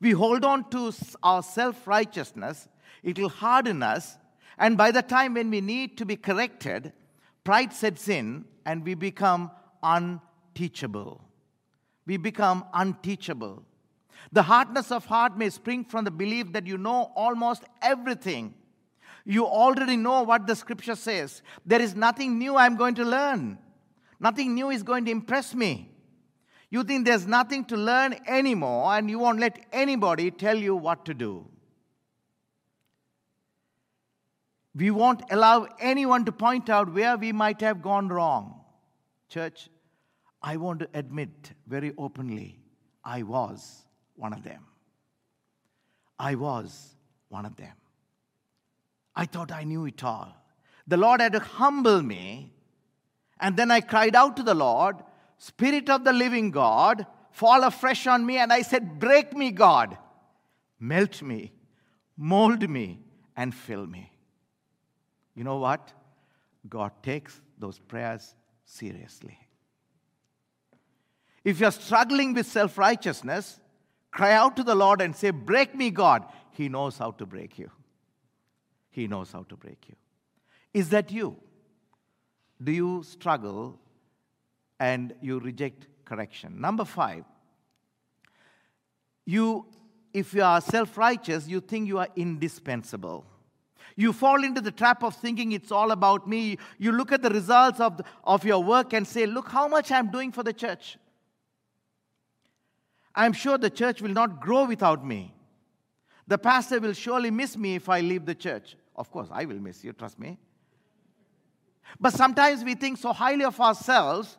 We 0.01 0.13
hold 0.13 0.45
on 0.45 0.69
to 0.71 0.93
our 1.23 1.43
self 1.43 1.87
righteousness, 1.87 2.69
it 3.03 3.19
will 3.19 3.31
harden 3.31 3.83
us, 3.83 4.19
and 4.59 4.77
by 4.77 4.91
the 4.91 5.03
time 5.03 5.35
when 5.35 5.51
we 5.51 5.61
need 5.61 5.97
to 5.99 6.05
be 6.05 6.17
corrected, 6.17 6.93
pride 7.45 7.73
sets 7.73 8.09
in 8.09 8.45
and 8.67 8.85
we 8.85 8.95
become 8.95 9.51
unteachable. 9.83 11.25
We 12.07 12.17
become 12.17 12.65
unteachable. 12.75 13.63
The 14.33 14.43
hardness 14.43 14.91
of 14.91 15.07
heart 15.07 15.39
may 15.39 15.49
spring 15.51 15.85
from 15.85 16.05
the 16.05 16.11
belief 16.11 16.53
that 16.53 16.67
you 16.67 16.77
know 16.77 17.13
almost 17.15 17.65
everything. 17.81 18.55
You 19.25 19.47
already 19.47 19.97
know 19.97 20.23
what 20.23 20.47
the 20.47 20.57
scripture 20.57 20.97
says. 20.97 21.43
There 21.65 21.81
is 21.81 21.95
nothing 21.95 22.39
new 22.39 22.57
I'm 22.57 22.77
going 22.77 22.95
to 22.97 23.05
learn. 23.05 23.59
Nothing 24.21 24.55
new 24.55 24.71
is 24.71 24.83
going 24.83 25.05
to 25.05 25.11
impress 25.11 25.55
me. 25.55 25.91
You 26.71 26.85
think 26.85 27.07
there's 27.07 27.27
nothing 27.27 27.65
to 27.67 27.77
learn 27.77 28.17
anymore, 28.27 28.95
and 28.95 29.09
you 29.09 29.19
won't 29.19 29.41
let 29.41 29.59
anybody 29.73 30.31
tell 30.31 30.57
you 30.57 30.77
what 30.77 31.05
to 31.07 31.15
do. 31.15 31.47
We 34.75 34.91
won't 34.91 35.23
allow 35.31 35.67
anyone 35.81 36.25
to 36.27 36.33
point 36.33 36.69
out 36.69 36.93
where 36.93 37.17
we 37.17 37.33
might 37.33 37.61
have 37.63 37.83
gone 37.83 38.09
wrong. 38.09 38.61
Church, 39.29 39.69
I 40.43 40.57
want 40.57 40.81
to 40.81 40.89
admit 40.95 41.53
very 41.67 41.93
openly 41.99 42.61
I 43.05 43.23
was 43.23 43.85
one 44.15 44.33
of 44.33 44.43
them. 44.43 44.67
I 46.19 46.35
was 46.35 46.95
one 47.29 47.47
of 47.47 47.57
them. 47.57 47.73
I 49.17 49.25
thought 49.27 49.51
I 49.51 49.65
knew 49.65 49.87
it 49.87 50.05
all. 50.05 50.37
The 50.87 50.97
Lord 50.97 51.21
had 51.21 51.33
to 51.33 51.41
humble 51.41 52.03
me 52.03 52.53
and 53.41 53.57
then 53.57 53.71
I 53.71 53.81
cried 53.81 54.15
out 54.15 54.37
to 54.37 54.43
the 54.43 54.55
Lord, 54.55 54.97
Spirit 55.37 55.89
of 55.89 56.05
the 56.05 56.13
living 56.13 56.51
God, 56.51 57.07
fall 57.31 57.63
afresh 57.63 58.07
on 58.07 58.27
me. 58.27 58.39
And 58.39 58.53
I 58.53 58.63
said, 58.63 58.99
Break 58.99 59.37
me, 59.37 59.51
God. 59.51 59.97
Melt 60.81 61.23
me, 61.23 61.53
mold 62.17 62.69
me, 62.69 63.01
and 63.37 63.55
fill 63.55 63.87
me. 63.87 64.13
You 65.35 65.45
know 65.45 65.59
what? 65.59 65.93
God 66.69 66.93
takes 67.03 67.41
those 67.59 67.79
prayers 67.79 68.35
seriously. 68.65 69.39
If 71.45 71.61
you're 71.61 71.71
struggling 71.71 72.35
with 72.35 72.47
self 72.47 72.77
righteousness, 72.77 73.61
cry 74.11 74.33
out 74.33 74.57
to 74.57 74.65
the 74.65 74.75
Lord 74.75 75.01
and 75.01 75.15
say, 75.15 75.31
Break 75.31 75.75
me, 75.75 75.91
God. 75.91 76.25
He 76.51 76.69
knows 76.69 76.99
how 76.99 77.13
to 77.13 77.27
break 77.27 77.59
you. 77.59 77.71
He 78.91 79.07
knows 79.07 79.31
how 79.31 79.45
to 79.45 79.57
break 79.57 79.85
you. 79.89 79.95
Is 80.75 80.89
that 80.91 81.13
you? 81.13 81.37
Do 82.63 82.73
you 82.73 83.03
struggle 83.03 83.79
and 84.81 85.15
you 85.21 85.39
reject 85.39 85.87
correction? 86.05 86.61
Number 86.61 86.85
five, 86.85 87.25
you, 89.25 89.67
if 90.13 90.35
you 90.35 90.43
are 90.43 90.61
self 90.61 90.97
righteous, 90.97 91.47
you 91.47 91.61
think 91.61 91.87
you 91.87 91.99
are 91.99 92.09
indispensable. 92.17 93.25
You 93.97 94.13
fall 94.13 94.45
into 94.45 94.61
the 94.61 94.71
trap 94.71 95.03
of 95.03 95.17
thinking 95.17 95.53
it's 95.53 95.73
all 95.73 95.91
about 95.91 96.29
me. 96.29 96.59
You 96.79 96.93
look 96.93 97.11
at 97.11 97.21
the 97.21 97.31
results 97.31 97.81
of, 97.81 97.97
the, 97.97 98.05
of 98.23 98.45
your 98.45 98.63
work 98.63 98.93
and 98.93 99.07
say, 99.07 99.27
Look 99.27 99.49
how 99.49 99.67
much 99.69 99.91
I'm 99.91 100.11
doing 100.11 100.31
for 100.33 100.43
the 100.43 100.53
church. 100.53 100.99
I'm 103.15 103.33
sure 103.33 103.59
the 103.59 103.71
church 103.71 104.01
will 104.01 104.13
not 104.13 104.41
grow 104.41 104.65
without 104.67 105.05
me. 105.05 105.35
The 106.29 106.39
pastor 106.39 106.79
will 106.79 106.93
surely 106.93 107.31
miss 107.31 107.57
me 107.57 107.75
if 107.75 107.89
I 107.89 108.01
leave 108.01 108.25
the 108.25 108.35
church. 108.35 108.77
Of 108.95 109.11
course, 109.11 109.29
I 109.33 109.45
will 109.45 109.59
miss 109.59 109.83
you, 109.83 109.93
trust 109.93 110.19
me. 110.19 110.39
But 112.01 112.13
sometimes 112.13 112.65
we 112.65 112.75
think 112.75 112.99
so 112.99 113.13
highly 113.13 113.45
of 113.45 113.61
ourselves 113.61 114.37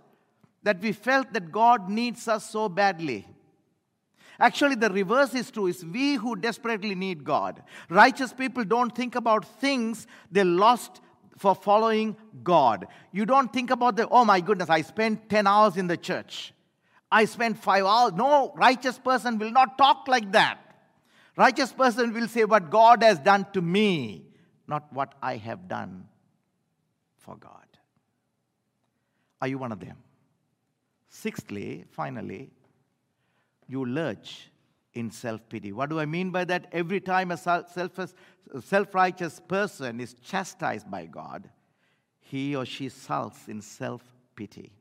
that 0.63 0.81
we 0.81 0.91
felt 0.91 1.33
that 1.33 1.51
God 1.51 1.89
needs 1.89 2.27
us 2.27 2.49
so 2.49 2.69
badly. 2.69 3.27
Actually, 4.39 4.75
the 4.75 4.89
reverse 4.89 5.33
is 5.33 5.51
true. 5.51 5.67
It's 5.67 5.83
we 5.83 6.15
who 6.15 6.35
desperately 6.35 6.95
need 6.95 7.23
God. 7.23 7.61
Righteous 7.89 8.31
people 8.31 8.63
don't 8.63 8.95
think 8.95 9.15
about 9.15 9.43
things 9.59 10.07
they 10.31 10.43
lost 10.43 11.01
for 11.37 11.55
following 11.55 12.15
God. 12.43 12.87
You 13.11 13.25
don't 13.25 13.51
think 13.51 13.69
about 13.69 13.97
the, 13.97 14.07
oh 14.07 14.23
my 14.23 14.39
goodness, 14.39 14.69
I 14.69 14.81
spent 14.81 15.29
10 15.29 15.47
hours 15.47 15.77
in 15.77 15.87
the 15.87 15.97
church. 15.97 16.53
I 17.11 17.25
spent 17.25 17.57
five 17.57 17.85
hours. 17.85 18.13
No, 18.13 18.53
righteous 18.55 18.97
person 18.97 19.39
will 19.39 19.51
not 19.51 19.77
talk 19.77 20.07
like 20.07 20.31
that. 20.33 20.59
Righteous 21.35 21.71
person 21.71 22.13
will 22.13 22.27
say 22.27 22.45
what 22.45 22.69
God 22.69 23.03
has 23.03 23.19
done 23.19 23.45
to 23.53 23.61
me, 23.61 24.25
not 24.67 24.91
what 24.93 25.15
I 25.21 25.37
have 25.37 25.67
done 25.67 26.08
for 27.19 27.35
God. 27.35 27.65
Are 29.41 29.47
you 29.47 29.57
one 29.57 29.71
of 29.71 29.79
them? 29.79 29.97
Sixthly, 31.09 31.85
finally, 31.91 32.51
you 33.67 33.85
lurch 33.85 34.49
in 34.93 35.11
self 35.11 35.47
pity. 35.49 35.71
What 35.71 35.89
do 35.89 35.99
I 35.99 36.05
mean 36.05 36.31
by 36.31 36.45
that? 36.45 36.67
Every 36.71 36.99
time 36.99 37.31
a 37.31 37.37
self 37.37 38.95
righteous 38.95 39.39
person 39.47 39.99
is 39.99 40.13
chastised 40.15 40.89
by 40.89 41.05
God, 41.05 41.49
he 42.19 42.55
or 42.55 42.65
she 42.65 42.89
sulks 42.89 43.47
in 43.47 43.61
self 43.61 44.03
pity. 44.35 44.71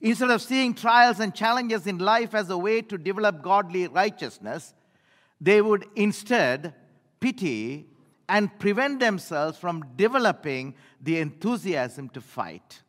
Instead 0.00 0.30
of 0.30 0.42
seeing 0.42 0.74
trials 0.74 1.20
and 1.20 1.34
challenges 1.34 1.86
in 1.86 1.98
life 1.98 2.34
as 2.34 2.50
a 2.50 2.58
way 2.58 2.82
to 2.82 2.98
develop 2.98 3.42
godly 3.42 3.86
righteousness, 3.88 4.74
they 5.40 5.62
would 5.62 5.86
instead 5.96 6.74
pity 7.18 7.86
and 8.28 8.58
prevent 8.58 9.00
themselves 9.00 9.58
from 9.58 9.84
developing 9.96 10.74
the 11.00 11.18
enthusiasm 11.18 12.08
to 12.10 12.20
fight. 12.20 12.82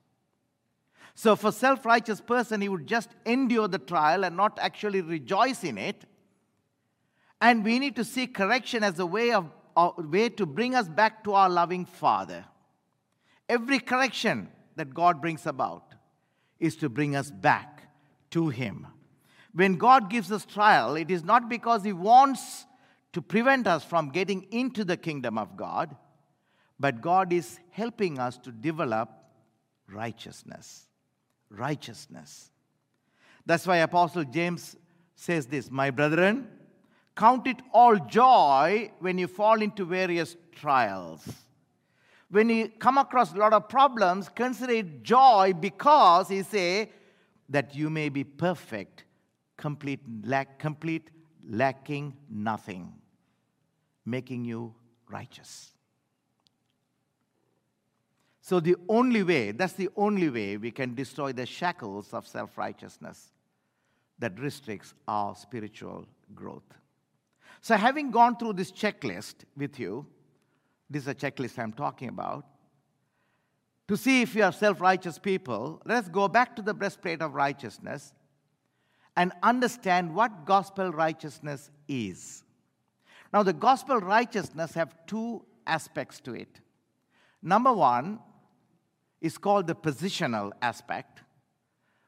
So, 1.14 1.36
for 1.36 1.52
self 1.52 1.86
righteous 1.86 2.22
person, 2.22 2.62
he 2.62 2.70
would 2.70 2.86
just 2.86 3.10
endure 3.26 3.68
the 3.68 3.80
trial 3.80 4.24
and 4.24 4.38
not 4.38 4.60
actually 4.62 5.02
rejoice 5.02 5.64
in 5.64 5.78
it. 5.78 6.06
And 7.42 7.64
we 7.64 7.80
need 7.80 7.96
to 7.96 8.04
see 8.04 8.28
correction 8.28 8.84
as 8.84 9.00
a 9.00 9.06
way 9.06 9.32
of 9.32 9.50
a 9.76 9.92
way 9.98 10.30
to 10.30 10.46
bring 10.46 10.76
us 10.76 10.88
back 10.88 11.24
to 11.24 11.34
our 11.34 11.50
loving 11.50 11.86
Father. 11.86 12.46
Every 13.48 13.80
correction 13.80 14.50
that 14.76 14.94
God 14.94 15.22
brings 15.22 15.46
about 15.46 15.94
is 16.60 16.76
to 16.78 16.90
bring 16.90 17.16
us 17.16 17.32
back 17.32 17.90
to 18.32 18.50
Him. 18.50 18.88
When 19.54 19.78
God 19.78 20.10
gives 20.10 20.32
us 20.32 20.46
trial, 20.46 20.96
it 20.96 21.10
is 21.10 21.24
not 21.24 21.50
because 21.50 21.84
He 21.84 21.94
wants 21.94 22.67
to 23.14 23.22
prevent 23.22 23.68
us 23.68 23.84
from 23.84 24.10
getting 24.10 24.46
into 24.52 24.84
the 24.84 24.98
kingdom 24.98 25.38
of 25.38 25.58
God, 25.58 25.96
but 26.80 27.02
God 27.02 27.34
is 27.34 27.60
helping 27.72 28.20
us 28.20 28.38
to 28.40 28.52
develop 28.52 29.10
righteousness. 29.90 30.88
Righteousness. 31.50 32.52
That's 33.46 33.66
why 33.66 33.78
Apostle 33.78 34.26
James 34.26 34.76
says 35.16 35.48
this 35.48 35.72
My 35.72 35.90
brethren, 35.90 36.48
count 37.16 37.48
it 37.48 37.62
all 37.74 37.96
joy 37.96 38.92
when 39.00 39.18
you 39.18 39.28
fall 39.28 39.62
into 39.62 39.86
various 39.86 40.36
trials. 40.52 41.28
When 42.30 42.50
you 42.50 42.68
come 42.68 42.98
across 42.98 43.34
a 43.34 43.38
lot 43.38 43.54
of 43.54 43.70
problems, 43.70 44.30
consider 44.30 44.74
it 44.74 45.04
joy 45.04 45.54
because 45.58 46.28
he 46.28 46.44
say 46.44 46.92
that 47.50 47.74
you 47.74 47.90
may 47.90 48.10
be 48.10 48.26
perfect, 48.26 49.06
complete, 49.56 50.02
lack, 50.24 50.60
complete, 50.60 51.10
lacking 51.50 52.14
nothing, 52.30 52.94
making 54.06 54.46
you 54.46 54.74
righteous. 55.10 55.72
So, 58.42 58.60
the 58.60 58.76
only 58.88 59.24
way, 59.24 59.52
that's 59.52 59.74
the 59.74 59.90
only 59.98 60.30
way 60.30 60.56
we 60.58 60.72
can 60.72 60.96
destroy 60.96 61.34
the 61.34 61.46
shackles 61.46 62.14
of 62.14 62.26
self 62.26 62.58
righteousness 62.58 63.32
that 64.20 64.40
restricts 64.40 64.94
our 65.08 65.36
spiritual 65.36 66.06
growth. 66.34 66.64
So, 67.62 67.76
having 67.76 68.12
gone 68.12 68.38
through 68.38 68.54
this 68.54 68.72
checklist 68.72 69.36
with 69.58 69.78
you, 69.80 70.06
this 70.90 71.04
is 71.04 71.08
a 71.10 71.16
checklist 71.16 71.60
I'm 71.60 71.74
talking 71.74 72.10
about. 72.10 72.46
To 73.90 73.98
see 73.98 74.22
if 74.22 74.36
you 74.36 74.44
are 74.44 74.54
self 74.54 74.80
righteous 74.80 75.20
people, 75.20 75.82
let's 75.86 76.08
go 76.08 76.28
back 76.28 76.56
to 76.56 76.62
the 76.62 76.74
breastplate 76.74 77.22
of 77.22 77.34
righteousness 77.34 78.14
and 79.18 79.34
understand 79.42 80.14
what 80.14 80.46
gospel 80.46 80.92
righteousness 80.92 81.72
is. 81.88 82.44
Now, 83.34 83.44
the 83.44 83.52
gospel 83.52 83.98
righteousness 83.98 84.74
have 84.76 84.96
two 85.08 85.44
aspects 85.66 86.22
to 86.22 86.34
it. 86.34 86.62
Number 87.42 87.74
one 87.74 88.20
is 89.20 89.38
called 89.38 89.68
the 89.68 89.76
positional 89.76 90.52
aspect, 90.62 91.24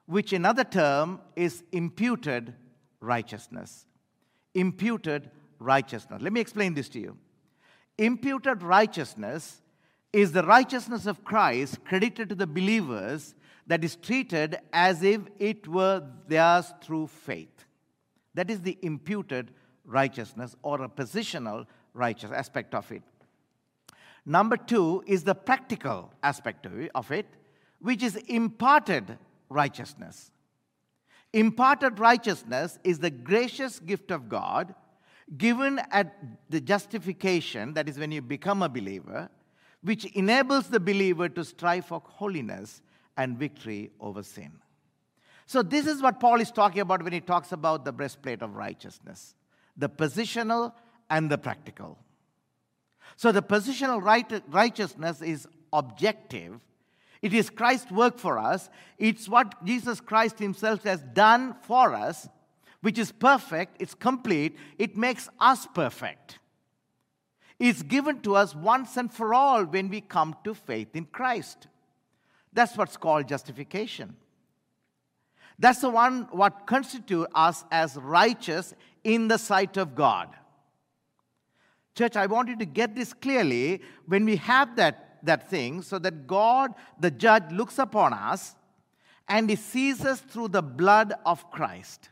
which 0.06 0.34
another 0.34 0.64
term 0.64 1.20
is 1.36 1.64
imputed 1.72 2.54
righteousness. 3.00 3.86
Imputed 4.54 5.32
righteousness. 5.58 6.22
Let 6.22 6.32
me 6.32 6.40
explain 6.40 6.76
this 6.76 6.90
to 6.90 7.00
you. 7.00 7.18
Imputed 7.98 8.62
righteousness 8.62 9.62
is 10.14 10.32
the 10.32 10.44
righteousness 10.44 11.06
of 11.06 11.24
Christ 11.24 11.84
credited 11.86 12.30
to 12.30 12.36
the 12.36 12.48
believers 12.48 13.36
that 13.70 13.84
is 13.84 13.96
treated 13.96 14.58
as 14.74 15.04
if 15.04 15.22
it 15.38 15.68
were 15.68 16.04
theirs 16.28 16.74
through 16.82 17.06
faith. 17.06 17.66
That 18.34 18.50
is 18.50 18.62
the 18.62 18.78
imputed 18.82 19.52
righteousness 19.86 20.56
or 20.64 20.82
a 20.82 20.90
positional 20.90 21.68
righteous 21.94 22.32
aspect 22.32 22.74
of 22.74 22.92
it. 22.92 23.04
Number 24.26 24.58
two 24.58 25.04
is 25.06 25.24
the 25.24 25.36
practical 25.36 26.12
aspect 26.24 26.68
of 26.96 27.12
it, 27.12 27.28
which 27.80 28.02
is 28.02 28.16
imparted 28.16 29.18
righteousness. 29.50 30.32
Imparted 31.32 32.00
righteousness 32.00 32.80
is 32.84 32.98
the 32.98 33.12
gracious 33.12 33.80
gift 33.80 34.10
of 34.10 34.30
God 34.30 34.74
given 35.38 35.80
at 35.92 36.16
the 36.50 36.60
justification, 36.60 37.76
that 37.76 37.88
is 37.88 38.00
when 38.00 38.12
you 38.12 38.24
become 38.24 38.64
a 38.64 38.70
believer, 38.70 39.30
which 39.84 40.06
enables 40.06 40.70
the 40.70 40.80
believer 40.80 41.30
to 41.30 41.46
strive 41.46 41.86
for 41.86 42.02
holiness 42.04 42.82
and 43.20 43.38
victory 43.38 43.92
over 44.00 44.24
sin. 44.24 44.52
So, 45.46 45.62
this 45.62 45.86
is 45.86 46.02
what 46.02 46.20
Paul 46.20 46.42
is 46.42 46.52
talking 46.52 46.82
about 46.82 47.04
when 47.04 47.14
he 47.14 47.22
talks 47.22 47.52
about 47.52 47.86
the 47.86 47.92
breastplate 47.92 48.42
of 48.42 48.56
righteousness 48.56 49.36
the 49.78 49.90
positional 49.90 50.74
and 51.10 51.30
the 51.30 51.38
practical. 51.38 52.00
So, 53.16 53.32
the 53.32 53.44
positional 53.44 54.02
right, 54.02 54.42
righteousness 54.50 55.22
is 55.22 55.48
objective. 55.72 56.60
It 57.22 57.34
is 57.34 57.50
Christ's 57.50 57.92
work 57.92 58.18
for 58.18 58.40
us. 58.40 58.70
It's 58.98 59.28
what 59.30 59.64
Jesus 59.66 60.00
Christ 60.00 60.40
Himself 60.40 60.84
has 60.84 61.02
done 61.14 61.56
for 61.62 61.94
us 61.94 62.28
which 62.82 62.98
is 62.98 63.12
perfect, 63.12 63.76
it's 63.82 63.94
complete, 63.94 64.58
it 64.78 64.96
makes 64.96 65.30
us 65.40 65.68
perfect. 65.74 66.40
It's 67.60 67.82
given 67.82 68.22
to 68.22 68.36
us 68.36 68.56
once 68.56 68.96
and 68.96 69.12
for 69.12 69.34
all 69.34 69.66
when 69.66 69.90
we 69.90 70.00
come 70.00 70.36
to 70.46 70.54
faith 70.54 70.96
in 70.96 71.06
Christ. 71.06 71.68
That's 72.60 72.76
what's 72.76 72.98
called 72.98 73.26
justification. 73.26 74.18
That's 75.58 75.80
the 75.80 75.90
one 75.90 76.28
what 76.32 76.68
constitute 76.68 77.26
us 77.34 77.64
as 77.72 77.96
righteous 77.96 78.74
in 79.06 79.30
the 79.30 79.38
sight 79.38 79.78
of 79.78 79.96
God. 79.96 80.28
Church, 81.96 82.18
I 82.18 82.26
want 82.26 82.50
you 82.50 82.58
to 82.58 82.66
get 82.66 82.98
this 82.98 83.14
clearly 83.14 83.82
when 84.08 84.26
we 84.26 84.36
have 84.36 84.76
that, 84.76 85.20
that 85.24 85.50
thing, 85.50 85.82
so 85.82 86.00
that 86.00 86.28
God, 86.28 86.74
the 87.00 87.10
judge, 87.10 87.50
looks 87.50 87.80
upon 87.80 88.12
us 88.12 88.56
and 89.30 89.50
he 89.50 89.56
sees 89.56 90.04
us 90.04 90.20
through 90.20 90.50
the 90.50 90.62
blood 90.62 91.14
of 91.26 91.50
Christ. 91.52 92.10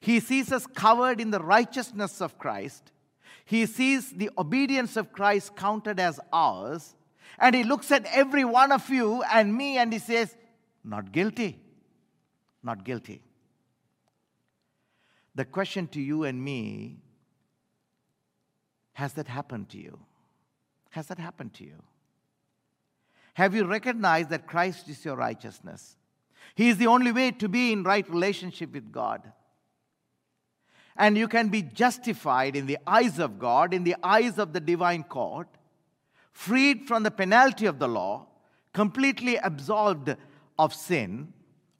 He 0.00 0.20
sees 0.20 0.52
us 0.52 0.66
covered 0.66 1.18
in 1.18 1.30
the 1.30 1.40
righteousness 1.40 2.20
of 2.20 2.38
Christ. 2.38 2.92
He 3.46 3.64
sees 3.64 4.10
the 4.10 4.28
obedience 4.36 4.98
of 4.98 5.14
Christ 5.14 5.56
counted 5.56 5.98
as 5.98 6.20
ours. 6.30 6.94
And 7.42 7.56
he 7.56 7.64
looks 7.64 7.90
at 7.90 8.06
every 8.06 8.44
one 8.44 8.70
of 8.70 8.88
you 8.88 9.22
and 9.24 9.52
me 9.52 9.76
and 9.76 9.92
he 9.92 9.98
says, 9.98 10.34
Not 10.84 11.10
guilty. 11.10 11.58
Not 12.62 12.84
guilty. 12.84 13.20
The 15.34 15.44
question 15.44 15.88
to 15.88 16.00
you 16.00 16.22
and 16.24 16.42
me 16.42 16.98
has 18.92 19.14
that 19.14 19.26
happened 19.26 19.70
to 19.70 19.78
you? 19.78 19.98
Has 20.90 21.08
that 21.08 21.18
happened 21.18 21.54
to 21.54 21.64
you? 21.64 21.82
Have 23.34 23.54
you 23.54 23.64
recognized 23.64 24.30
that 24.30 24.46
Christ 24.46 24.88
is 24.88 25.04
your 25.04 25.16
righteousness? 25.16 25.96
He 26.54 26.68
is 26.68 26.76
the 26.76 26.86
only 26.86 27.10
way 27.10 27.32
to 27.32 27.48
be 27.48 27.72
in 27.72 27.82
right 27.82 28.08
relationship 28.08 28.72
with 28.72 28.92
God 28.92 29.32
and 30.96 31.16
you 31.16 31.28
can 31.28 31.48
be 31.48 31.62
justified 31.62 32.54
in 32.54 32.66
the 32.66 32.78
eyes 32.86 33.18
of 33.18 33.38
God, 33.38 33.72
in 33.72 33.84
the 33.84 33.96
eyes 34.02 34.38
of 34.38 34.52
the 34.52 34.60
divine 34.60 35.02
court, 35.04 35.48
freed 36.32 36.86
from 36.86 37.02
the 37.02 37.10
penalty 37.10 37.66
of 37.66 37.78
the 37.78 37.88
law, 37.88 38.26
completely 38.72 39.36
absolved 39.36 40.16
of 40.58 40.74
sin, 40.74 41.32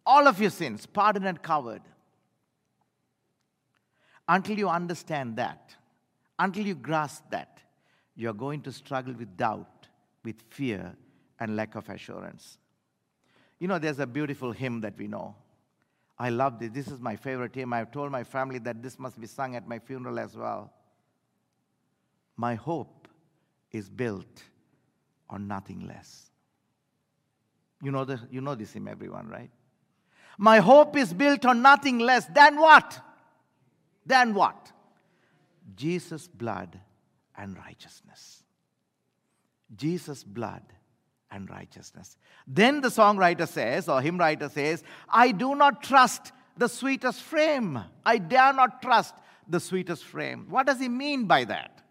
all 0.05 0.27
of 0.27 0.41
your 0.41 0.51
sins 0.51 0.87
pardoned 0.87 1.27
and 1.27 1.43
covered. 1.43 1.83
Until 4.29 4.59
you 4.59 4.69
understand 4.69 5.37
that, 5.37 5.75
until 6.38 6.67
you 6.67 6.75
grasp 6.75 7.25
that, 7.31 7.59
you're 8.15 8.35
going 8.35 8.62
to 8.62 8.73
struggle 8.73 9.15
with 9.15 9.37
doubt, 9.37 9.88
with 10.25 10.37
fear, 10.49 10.95
and 11.41 11.57
lack 11.57 11.75
of 11.75 11.88
assurance. 11.88 12.59
You 13.59 13.69
know, 13.69 13.79
there's 13.79 13.99
a 13.99 14.07
beautiful 14.07 14.53
hymn 14.53 14.81
that 14.83 14.97
we 14.97 15.09
know 15.09 15.35
I 16.23 16.31
love 16.31 16.61
this. 16.61 16.71
This 16.71 16.87
is 16.87 17.01
my 17.01 17.17
favorite 17.17 17.53
hymn. 17.53 17.73
I've 17.73 17.91
told 17.91 18.12
my 18.12 18.23
family 18.23 18.61
that 18.61 18.81
this 18.81 18.97
must 18.97 19.21
be 19.21 19.27
sung 19.27 19.57
at 19.57 19.67
my 19.67 19.81
funeral 19.81 20.21
as 20.21 20.37
well. 20.37 20.73
My 22.37 22.55
hope 22.55 23.02
is 23.72 23.88
built 23.88 24.42
on 25.28 25.48
nothing 25.48 25.87
less. 25.87 26.30
You 27.82 27.90
know, 27.90 28.04
the, 28.04 28.20
you 28.30 28.40
know 28.40 28.54
this 28.54 28.72
hymn, 28.72 28.87
everyone, 28.87 29.28
right? 29.28 29.50
My 30.38 30.58
hope 30.58 30.96
is 30.96 31.12
built 31.12 31.44
on 31.44 31.62
nothing 31.62 31.98
less 31.98 32.26
than 32.26 32.56
what? 32.56 33.00
Than 34.06 34.35
what? 34.35 34.72
Jesus' 35.76 36.28
blood 36.28 36.78
and 37.37 37.56
righteousness. 37.56 38.42
Jesus' 39.74 40.22
blood 40.22 40.62
and 41.30 41.48
righteousness. 41.48 42.16
Then 42.46 42.80
the 42.80 42.88
songwriter 42.88 43.48
says, 43.48 43.88
or 43.88 44.00
hymn 44.00 44.18
writer 44.18 44.48
says, 44.48 44.82
I 45.08 45.32
do 45.32 45.54
not 45.54 45.82
trust 45.82 46.32
the 46.56 46.68
sweetest 46.68 47.22
frame. 47.22 47.78
I 48.04 48.18
dare 48.18 48.52
not 48.52 48.82
trust 48.82 49.14
the 49.48 49.61
sweetest 49.61 50.04
frame. 50.04 50.46
What 50.50 50.66
does 50.66 50.78
he 50.78 50.88
mean 50.88 51.26
by 51.26 51.44
that? 51.44 51.82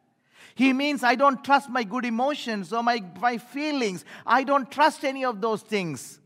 He 0.56 0.74
means 0.74 1.04
I 1.04 1.16
don't 1.16 1.44
trust 1.44 1.70
my 1.70 1.84
good 1.84 2.06
emotions 2.06 2.74
or 2.74 2.84
my, 2.84 3.04
my 3.20 3.38
feelings. 3.38 4.06
I 4.26 4.44
don't 4.44 4.70
trust 4.70 5.04
any 5.04 5.26
of 5.26 5.42
those 5.42 5.62
things, 5.62 6.20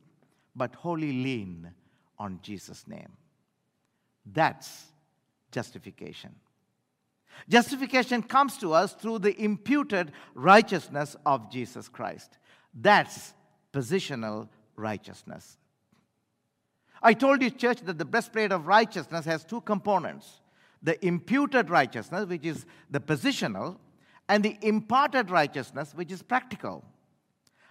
but 0.55 0.75
wholly 0.75 1.11
lean 1.11 1.71
on 2.17 2.39
Jesus' 2.41 2.87
name. 2.87 3.11
That's 4.25 4.85
justification. 5.51 6.35
Justification 7.49 8.23
comes 8.23 8.57
to 8.57 8.73
us 8.73 8.93
through 8.93 9.19
the 9.19 9.39
imputed 9.41 10.11
righteousness 10.33 11.15
of 11.25 11.51
Jesus 11.51 11.87
Christ. 11.87 12.37
That's 12.73 13.33
positional 13.73 14.49
righteousness. 14.75 15.57
I 17.01 17.13
told 17.13 17.41
you, 17.41 17.49
church, 17.51 17.81
that 17.81 17.97
the 17.97 18.05
breastplate 18.05 18.51
of 18.51 18.67
righteousness 18.67 19.25
has 19.25 19.43
two 19.43 19.61
components 19.61 20.41
the 20.81 21.03
imputed 21.03 21.71
righteousness, 21.71 22.27
which 22.27 22.45
is 22.45 22.63
the 22.91 22.99
positional, 22.99 23.77
and 24.27 24.43
the 24.43 24.57
imparted 24.61 25.29
righteousness, 25.29 25.93
which 25.93 26.11
is 26.11 26.21
practical. 26.21 26.83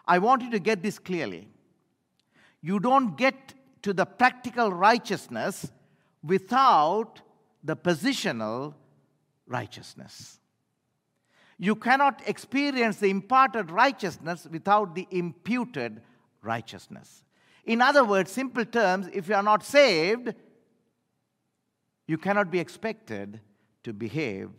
I 0.06 0.18
want 0.18 0.42
you 0.42 0.50
to 0.50 0.58
get 0.58 0.82
this 0.82 0.98
clearly. 0.98 1.48
You 2.60 2.78
don't 2.78 3.16
get 3.16 3.54
to 3.82 3.92
the 3.92 4.06
practical 4.06 4.70
righteousness 4.70 5.70
without 6.22 7.20
the 7.62 7.76
positional 7.76 8.74
righteousness. 9.46 10.38
You 11.58 11.76
cannot 11.76 12.22
experience 12.26 12.96
the 12.96 13.10
imparted 13.10 13.70
righteousness 13.70 14.46
without 14.50 14.94
the 14.94 15.06
imputed 15.10 16.02
righteousness. 16.42 17.24
In 17.64 17.80
other 17.80 18.04
words, 18.04 18.30
simple 18.30 18.64
terms, 18.64 19.08
if 19.12 19.28
you 19.28 19.34
are 19.34 19.42
not 19.42 19.62
saved, 19.64 20.34
you 22.06 22.18
cannot 22.18 22.50
be 22.50 22.58
expected 22.58 23.40
to 23.82 23.92
behave 23.92 24.50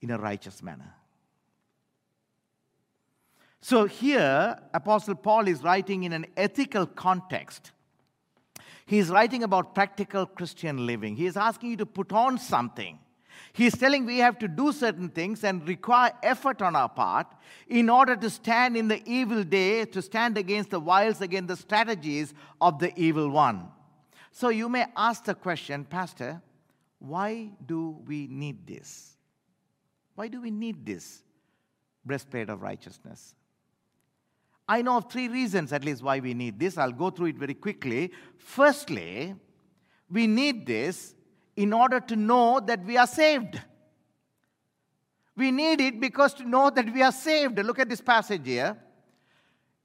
in 0.00 0.10
a 0.10 0.18
righteous 0.18 0.62
manner. 0.62 0.94
So 3.60 3.84
here, 3.84 4.58
Apostle 4.72 5.14
Paul 5.14 5.46
is 5.48 5.62
writing 5.62 6.04
in 6.04 6.12
an 6.12 6.26
ethical 6.36 6.86
context. 6.86 7.72
He's 8.86 9.10
writing 9.10 9.42
about 9.42 9.74
practical 9.74 10.26
Christian 10.26 10.86
living. 10.86 11.16
He 11.16 11.26
is 11.26 11.36
asking 11.36 11.70
you 11.70 11.76
to 11.76 11.86
put 11.86 12.12
on 12.12 12.38
something. 12.38 12.98
He's 13.52 13.76
telling 13.76 14.06
we 14.06 14.18
have 14.18 14.38
to 14.38 14.48
do 14.48 14.72
certain 14.72 15.08
things 15.08 15.44
and 15.44 15.66
require 15.66 16.12
effort 16.22 16.62
on 16.62 16.74
our 16.76 16.88
part 16.88 17.26
in 17.68 17.88
order 17.88 18.16
to 18.16 18.30
stand 18.30 18.76
in 18.76 18.88
the 18.88 19.02
evil 19.06 19.44
day, 19.44 19.84
to 19.84 20.02
stand 20.02 20.38
against 20.38 20.70
the 20.70 20.80
wiles, 20.80 21.20
against 21.20 21.48
the 21.48 21.56
strategies 21.56 22.32
of 22.60 22.78
the 22.78 22.98
evil 22.98 23.28
one. 23.28 23.68
So 24.32 24.48
you 24.48 24.68
may 24.68 24.86
ask 24.96 25.24
the 25.24 25.34
question, 25.34 25.84
Pastor, 25.84 26.40
why 26.98 27.50
do 27.64 27.98
we 28.06 28.26
need 28.28 28.66
this? 28.66 29.16
Why 30.20 30.28
do 30.28 30.42
we 30.42 30.50
need 30.50 30.84
this 30.84 31.22
breastplate 32.04 32.50
of 32.50 32.60
righteousness? 32.60 33.34
I 34.68 34.82
know 34.82 34.98
of 34.98 35.10
three 35.10 35.28
reasons 35.28 35.72
at 35.72 35.82
least 35.82 36.02
why 36.02 36.20
we 36.20 36.34
need 36.34 36.60
this. 36.60 36.76
I'll 36.76 36.92
go 36.92 37.08
through 37.08 37.28
it 37.28 37.36
very 37.36 37.54
quickly. 37.54 38.12
Firstly, 38.36 39.34
we 40.10 40.26
need 40.26 40.66
this 40.66 41.14
in 41.56 41.72
order 41.72 42.00
to 42.00 42.16
know 42.16 42.60
that 42.60 42.84
we 42.84 42.98
are 42.98 43.06
saved. 43.06 43.62
We 45.38 45.50
need 45.50 45.80
it 45.80 45.98
because 45.98 46.34
to 46.34 46.44
know 46.46 46.68
that 46.68 46.92
we 46.92 47.00
are 47.00 47.12
saved. 47.12 47.58
Look 47.58 47.78
at 47.78 47.88
this 47.88 48.02
passage 48.02 48.42
here 48.44 48.76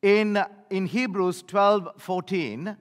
in, 0.02 0.38
in 0.70 0.86
Hebrews 0.86 1.44
12 1.44 1.94
14. 1.98 2.76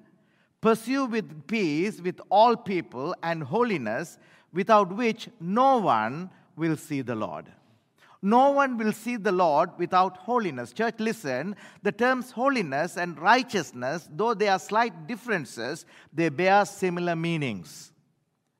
Pursue 0.60 1.04
with 1.04 1.46
peace 1.46 2.00
with 2.00 2.20
all 2.30 2.56
people 2.56 3.14
and 3.22 3.44
holiness, 3.44 4.18
without 4.52 4.96
which 4.96 5.28
no 5.38 5.78
one 5.78 6.30
will 6.56 6.76
see 6.76 7.02
the 7.02 7.14
Lord. 7.14 7.46
No 8.22 8.52
one 8.52 8.78
will 8.78 8.92
see 8.92 9.16
the 9.16 9.32
Lord 9.32 9.70
without 9.76 10.16
holiness. 10.16 10.72
Church, 10.72 10.94
listen. 10.98 11.56
The 11.82 11.92
terms 11.92 12.30
holiness 12.30 12.96
and 12.96 13.18
righteousness, 13.18 14.08
though 14.10 14.32
they 14.32 14.48
are 14.48 14.58
slight 14.58 15.06
differences, 15.06 15.84
they 16.10 16.30
bear 16.30 16.64
similar 16.64 17.14
meanings. 17.16 17.92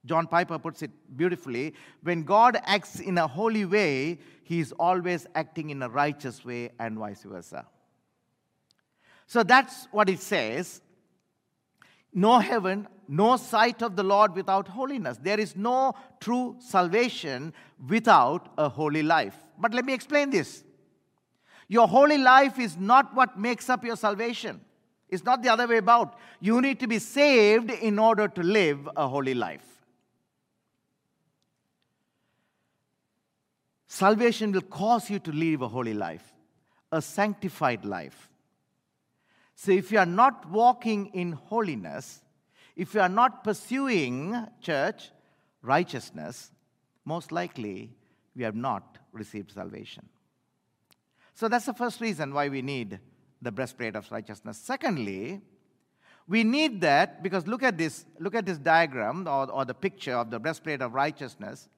John 0.05 0.27
Piper 0.27 0.59
puts 0.59 0.83
it 0.83 0.91
beautifully. 1.17 1.75
When 2.03 2.25
God 2.25 2.61
acts 2.65 3.01
in 3.01 3.17
a 3.17 3.27
holy 3.27 3.65
way, 3.65 4.19
he 4.43 4.61
is 4.61 4.73
always 4.73 5.27
acting 5.35 5.71
in 5.71 5.83
a 5.83 5.89
righteous 5.89 6.45
way, 6.45 6.71
and 6.79 6.99
vice 6.99 7.23
versa. 7.23 7.65
So 9.27 9.43
that's 9.43 9.89
what 9.91 10.11
it 10.11 10.21
says. 10.21 10.83
No 12.13 12.39
heaven, 12.39 12.87
no 13.09 13.37
sight 13.37 13.83
of 13.83 13.97
the 13.97 14.03
Lord 14.03 14.35
without 14.35 14.69
holiness. 14.69 15.19
There 15.21 15.39
is 15.39 15.57
no 15.57 15.95
true 16.21 16.57
salvation 16.59 17.53
without 17.89 18.53
a 18.59 18.69
holy 18.69 19.03
life. 19.03 19.37
But 19.59 19.75
let 19.75 19.85
me 19.85 19.93
explain 19.93 20.31
this. 20.31 20.65
Your 21.69 21.89
holy 21.89 22.19
life 22.19 22.59
is 22.59 22.77
not 22.77 23.15
what 23.15 23.39
makes 23.39 23.71
up 23.71 23.85
your 23.85 23.97
salvation. 23.97 24.61
It's 25.09 25.25
not 25.25 25.43
the 25.43 25.49
other 25.51 25.67
way 25.67 25.79
about. 25.79 26.19
You 26.41 26.61
need 26.61 26.81
to 26.81 26.87
be 26.87 26.99
saved 26.99 27.71
in 27.71 27.99
order 27.99 28.29
to 28.29 28.43
live 28.43 28.89
a 28.97 29.07
holy 29.07 29.35
life. 29.35 29.65
Salvation 33.87 34.51
will 34.51 34.63
cause 34.63 35.09
you 35.09 35.21
to 35.21 35.31
live 35.31 35.63
a 35.63 35.69
holy 35.69 35.95
life, 35.95 36.33
a 36.91 37.01
sanctified 37.01 37.85
life. 37.85 38.29
So 39.55 39.71
if 39.71 39.93
you 39.93 39.99
are 40.01 40.07
not 40.07 40.51
walking 40.51 41.07
in 41.15 41.33
holiness, 41.33 42.24
if 42.77 42.95
you 42.95 43.01
are 43.01 43.09
not 43.09 43.45
pursuing 43.45 44.47
church 44.61 45.11
righteousness, 45.63 46.51
most 47.05 47.33
likely 47.33 47.95
we 48.35 48.43
have 48.43 48.57
not 48.57 48.99
received 49.13 49.53
salvation. 49.53 50.09
So 51.35 51.49
that's 51.49 51.67
the 51.67 51.75
first 51.75 52.01
reason 52.01 52.33
why 52.33 52.49
we 52.49 52.63
need 52.63 53.01
the 53.43 53.53
breastplate 53.53 53.97
of 53.97 54.11
righteousness. 54.11 54.59
Secondly, 54.59 55.41
we 56.27 56.43
need 56.43 56.81
that 56.81 57.23
because 57.23 57.47
look 57.47 57.63
at 57.63 57.77
this, 57.77 58.07
look 58.19 58.35
at 58.35 58.47
this 58.47 58.59
diagram 58.59 59.29
or, 59.29 59.51
or 59.51 59.65
the 59.65 59.75
picture 59.75 60.15
of 60.15 60.31
the 60.31 60.39
breastplate 60.39 60.81
of 60.81 60.95
righteousness. 60.95 61.69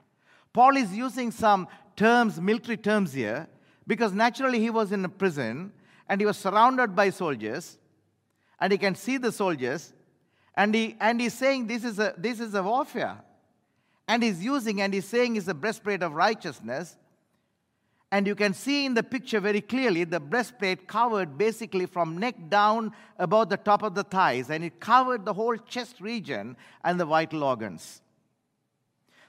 Paul 0.53 0.77
is 0.77 0.97
using 0.97 1.31
some 1.31 1.69
terms, 1.97 2.41
military 2.41 2.77
terms 2.77 3.13
here, 3.13 3.49
because 3.87 4.13
naturally 4.13 4.61
he 4.61 4.71
was 4.71 4.93
in 4.93 5.05
a 5.05 5.09
prison 5.09 5.73
and 6.09 6.21
he 6.21 6.27
was 6.27 6.37
surrounded 6.37 6.95
by 6.95 7.11
soldiers, 7.11 7.79
and 8.61 8.73
he 8.73 8.79
can 8.79 8.95
see 8.95 9.17
the 9.17 9.33
soldiers, 9.33 9.93
and, 10.57 10.75
he, 10.75 10.97
and 11.01 11.21
he's 11.21 11.35
saying 11.35 11.66
this 11.66 11.85
is, 11.85 11.99
a, 11.99 12.14
this 12.16 12.40
is 12.40 12.55
a 12.55 12.62
warfare. 12.62 13.19
And 14.09 14.23
he's 14.23 14.42
using 14.42 14.81
and 14.81 14.95
he's 14.95 15.05
saying 15.07 15.37
it's 15.37 15.49
a 15.49 15.55
breastplate 15.55 16.03
of 16.03 16.12
righteousness. 16.12 16.97
And 18.12 18.27
you 18.27 18.37
can 18.37 18.55
see 18.55 18.87
in 18.87 18.95
the 18.95 19.03
picture 19.03 19.40
very 19.40 19.61
clearly 19.61 20.05
the 20.05 20.21
breastplate 20.21 20.87
covered 20.87 21.37
basically 21.37 21.87
from 21.87 22.19
neck 22.19 22.37
down 22.49 22.92
about 23.19 23.51
the 23.51 23.57
top 23.57 23.83
of 23.83 23.95
the 23.97 24.05
thighs, 24.05 24.49
and 24.49 24.62
it 24.62 24.79
covered 24.79 25.25
the 25.25 25.35
whole 25.35 25.57
chest 25.57 26.01
region 26.01 26.57
and 26.85 27.01
the 27.01 27.05
vital 27.05 27.42
organs. 27.42 28.01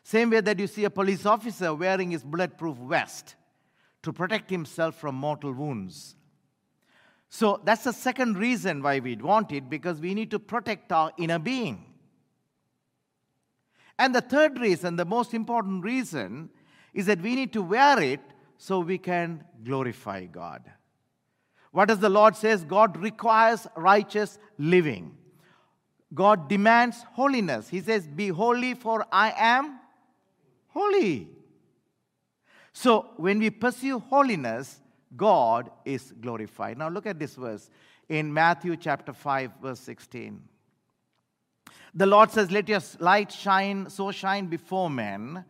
Same 0.03 0.29
way 0.29 0.41
that 0.41 0.59
you 0.59 0.67
see 0.67 0.85
a 0.85 0.89
police 0.91 1.25
officer 1.25 1.73
wearing 1.73 2.11
his 2.11 2.23
bulletproof 2.23 2.77
vest 2.77 3.35
to 4.03 4.13
protect 4.13 4.49
himself 4.49 4.95
from 4.95 5.15
mortal 5.15 5.51
wounds. 5.51 6.15
So 7.29 7.61
that's 7.63 7.83
the 7.83 7.93
second 7.93 8.37
reason 8.37 8.81
why 8.81 8.99
we'd 8.99 9.21
want 9.21 9.51
it, 9.51 9.69
because 9.69 9.99
we 9.99 10.13
need 10.13 10.31
to 10.31 10.39
protect 10.39 10.91
our 10.91 11.11
inner 11.17 11.39
being. 11.39 11.83
And 13.99 14.13
the 14.13 14.21
third 14.21 14.59
reason, 14.59 14.95
the 14.95 15.05
most 15.05 15.33
important 15.33 15.83
reason, 15.83 16.49
is 16.93 17.07
that 17.07 17.21
we 17.21 17.35
need 17.35 17.53
to 17.53 17.61
wear 17.61 18.01
it 18.01 18.21
so 18.57 18.79
we 18.79 18.97
can 18.97 19.43
glorify 19.63 20.25
God. 20.25 20.63
What 21.71 21.89
does 21.89 21.99
the 21.99 22.09
Lord 22.09 22.35
says? 22.35 22.63
God 22.63 22.97
requires 22.97 23.67
righteous 23.75 24.39
living. 24.57 25.15
God 26.13 26.47
demands 26.47 27.03
holiness. 27.11 27.69
He 27.69 27.81
says, 27.81 28.07
Be 28.07 28.29
holy, 28.29 28.73
for 28.73 29.05
I 29.11 29.33
am 29.37 29.79
holy. 30.69 31.29
So 32.71 33.09
when 33.17 33.39
we 33.39 33.49
pursue 33.49 33.99
holiness, 33.99 34.79
God 35.17 35.71
is 35.83 36.13
glorified. 36.21 36.77
Now 36.77 36.89
look 36.89 37.05
at 37.05 37.19
this 37.19 37.35
verse 37.35 37.69
in 38.07 38.33
Matthew 38.33 38.77
chapter 38.77 39.11
5, 39.11 39.51
verse 39.61 39.79
16. 39.81 40.41
The 41.93 42.05
Lord 42.05 42.31
says, 42.31 42.51
Let 42.51 42.69
your 42.69 42.81
light 42.99 43.31
shine, 43.31 43.89
so 43.89 44.11
shine 44.11 44.47
before 44.47 44.89
men, 44.89 45.43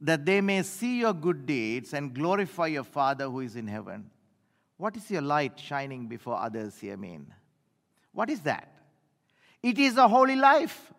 that 0.00 0.26
they 0.26 0.40
may 0.40 0.62
see 0.62 1.00
your 1.00 1.14
good 1.14 1.46
deeds 1.46 1.94
and 1.94 2.14
glorify 2.14 2.66
your 2.66 2.84
Father 2.84 3.24
who 3.24 3.40
is 3.40 3.56
in 3.56 3.66
heaven. 3.66 4.10
What 4.76 4.96
is 4.96 5.10
your 5.10 5.22
light 5.22 5.58
shining 5.58 6.06
before 6.06 6.38
others 6.38 6.78
here 6.78 6.96
mean? 6.96 7.32
What 8.12 8.28
is 8.28 8.40
that? 8.40 8.70
It 9.62 9.78
is 9.78 9.96
a 9.96 10.06
holy 10.06 10.36
life. 10.36 10.92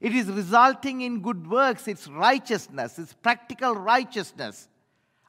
It 0.00 0.14
is 0.14 0.26
resulting 0.26 1.00
in 1.02 1.22
good 1.22 1.48
works, 1.48 1.86
it's 1.86 2.08
righteousness, 2.08 2.98
it's 2.98 3.12
practical 3.12 3.74
righteousness 3.74 4.68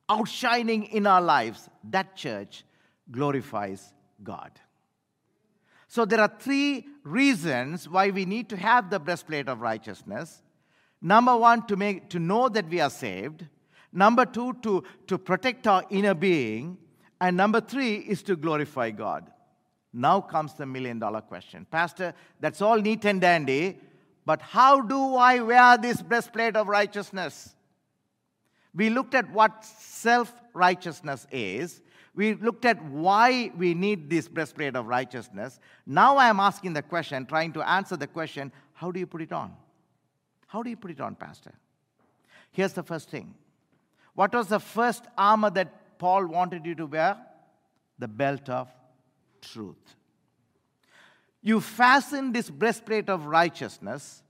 outshining 0.10 0.86
in 0.86 1.08
our 1.08 1.22
lives, 1.22 1.70
that 1.90 2.16
church 2.16 2.64
glorifies 3.12 3.94
God. 4.24 4.52
So 5.88 6.06
there 6.06 6.22
are 6.22 6.32
three 6.40 6.88
reasons 7.04 7.88
why 7.88 8.10
we 8.10 8.26
need 8.26 8.50
to 8.50 8.58
have 8.58 8.90
the 8.90 9.00
breastplate 9.00 9.48
of 9.48 9.62
righteousness. 9.62 10.42
Number 11.02 11.36
one, 11.36 11.68
to 11.68 11.76
make 11.76 12.10
to 12.10 12.20
know 12.20 12.50
that 12.50 12.68
we 12.70 12.80
are 12.80 12.90
saved. 12.90 13.46
Number 13.92 14.26
two, 14.26 14.54
to, 14.64 14.84
to 15.08 15.18
protect 15.18 15.68
our 15.68 15.84
inner 15.90 16.16
being. 16.16 16.78
And 17.22 17.38
number 17.38 17.62
three 17.62 17.96
is 17.96 18.24
to 18.24 18.36
glorify 18.36 18.90
God. 18.90 19.30
Now 19.94 20.20
comes 20.20 20.56
the 20.56 20.66
million 20.66 20.98
dollar 20.98 21.22
question. 21.22 21.68
Pastor, 21.70 22.16
that's 22.40 22.62
all 22.62 22.78
neat 22.78 23.06
and 23.06 23.22
dandy, 23.22 23.78
but 24.26 24.42
how 24.42 24.82
do 24.82 25.16
I 25.16 25.42
wear 25.42 25.78
this 25.78 26.02
breastplate 26.02 26.56
of 26.56 26.68
righteousness? 26.68 27.56
We 28.76 28.90
looked 28.90 29.14
at 29.14 29.32
what 29.32 29.64
self 29.66 30.34
righteousness 30.54 31.28
is. 31.32 31.82
We 32.16 32.36
looked 32.36 32.66
at 32.66 32.84
why 32.86 33.52
we 33.58 33.74
need 33.74 34.10
this 34.10 34.28
breastplate 34.28 34.76
of 34.76 34.86
righteousness. 34.88 35.60
Now 35.86 36.18
I 36.18 36.28
am 36.28 36.40
asking 36.40 36.74
the 36.74 36.84
question, 36.84 37.26
trying 37.26 37.54
to 37.54 37.68
answer 37.68 37.98
the 37.98 38.08
question 38.08 38.52
how 38.74 38.92
do 38.92 39.00
you 39.00 39.08
put 39.08 39.22
it 39.22 39.32
on? 39.32 39.54
How 40.48 40.62
do 40.62 40.70
you 40.70 40.78
put 40.78 40.92
it 40.92 41.02
on, 41.02 41.16
Pastor? 41.16 41.54
Here's 42.52 42.74
the 42.74 42.84
first 42.84 43.10
thing. 43.10 43.34
What 44.14 44.34
was 44.34 44.48
the 44.48 44.60
first 44.60 45.06
armor 45.18 45.50
that 45.52 45.98
Paul 45.98 46.28
wanted 46.28 46.66
you 46.66 46.76
to 46.76 46.86
wear? 46.86 47.18
The 47.98 48.08
belt 48.08 48.50
of 48.50 48.70
truth. 49.42 49.96
You 51.42 51.60
fasten 51.60 52.32
this 52.32 52.50
breastplate 52.50 53.10
of 53.10 53.26
righteousness 53.26 54.22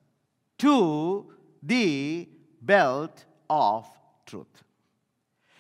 to 0.60 1.32
the 1.62 2.29
belt 2.62 3.25
of 3.49 3.86
truth. 4.34 4.63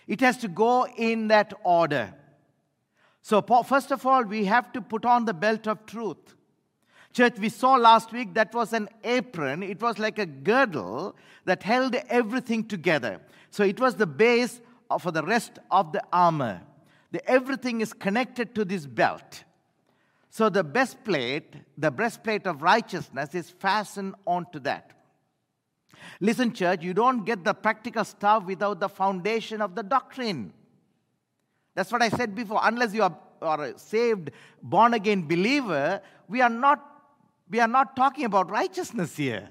It 0.07 0.19
has 0.21 0.37
to 0.37 0.47
go 0.47 0.87
in 0.97 1.27
that 1.27 1.53
order. 1.63 2.13
So, 3.21 3.41
first 3.65 3.91
of 3.91 4.05
all, 4.05 4.23
we 4.23 4.45
have 4.45 4.73
to 4.73 4.81
put 4.81 5.05
on 5.05 5.25
the 5.25 5.33
belt 5.33 5.67
of 5.67 5.85
truth. 5.85 6.35
Church, 7.13 7.37
we 7.37 7.49
saw 7.49 7.75
last 7.75 8.11
week 8.11 8.33
that 8.33 8.53
was 8.53 8.73
an 8.73 8.89
apron. 9.03 9.61
It 9.61 9.79
was 9.81 9.99
like 9.99 10.17
a 10.17 10.25
girdle 10.25 11.15
that 11.45 11.61
held 11.61 11.95
everything 12.09 12.63
together. 12.65 13.21
So, 13.51 13.63
it 13.63 13.79
was 13.79 13.95
the 13.95 14.07
base 14.07 14.59
for 14.99 15.11
the 15.11 15.23
rest 15.23 15.59
of 15.69 15.91
the 15.91 16.01
armor. 16.11 16.61
The, 17.11 17.21
everything 17.29 17.81
is 17.81 17.93
connected 17.93 18.55
to 18.55 18.65
this 18.65 18.87
belt. 18.87 19.43
So, 20.31 20.49
the 20.49 20.63
breastplate, 20.63 21.53
the 21.77 21.91
breastplate 21.91 22.47
of 22.47 22.63
righteousness, 22.63 23.35
is 23.35 23.51
fastened 23.51 24.15
onto 24.25 24.59
that. 24.61 24.93
Listen, 26.19 26.53
church, 26.53 26.83
you 26.83 26.93
don't 26.93 27.25
get 27.25 27.43
the 27.43 27.53
practical 27.53 28.03
stuff 28.03 28.45
without 28.45 28.79
the 28.79 28.89
foundation 28.89 29.61
of 29.61 29.75
the 29.75 29.83
doctrine. 29.83 30.53
That's 31.75 31.91
what 31.91 32.01
I 32.01 32.09
said 32.09 32.35
before. 32.35 32.59
Unless 32.63 32.93
you 32.93 33.03
are, 33.03 33.17
are 33.41 33.63
a 33.63 33.79
saved, 33.79 34.31
born 34.61 34.93
again 34.93 35.27
believer, 35.27 36.01
we 36.27 36.41
are, 36.41 36.49
not, 36.49 36.83
we 37.49 37.59
are 37.59 37.67
not 37.67 37.95
talking 37.95 38.25
about 38.25 38.49
righteousness 38.49 39.15
here. 39.15 39.49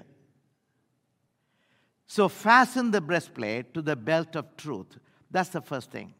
So, 2.07 2.29
fasten 2.29 2.91
the 2.91 3.01
breastplate 3.01 3.73
to 3.73 3.81
the 3.81 3.95
belt 3.95 4.35
of 4.35 4.55
truth. 4.57 4.97
That's 5.31 5.49
the 5.49 5.61
first 5.61 5.89
thing. 5.89 6.13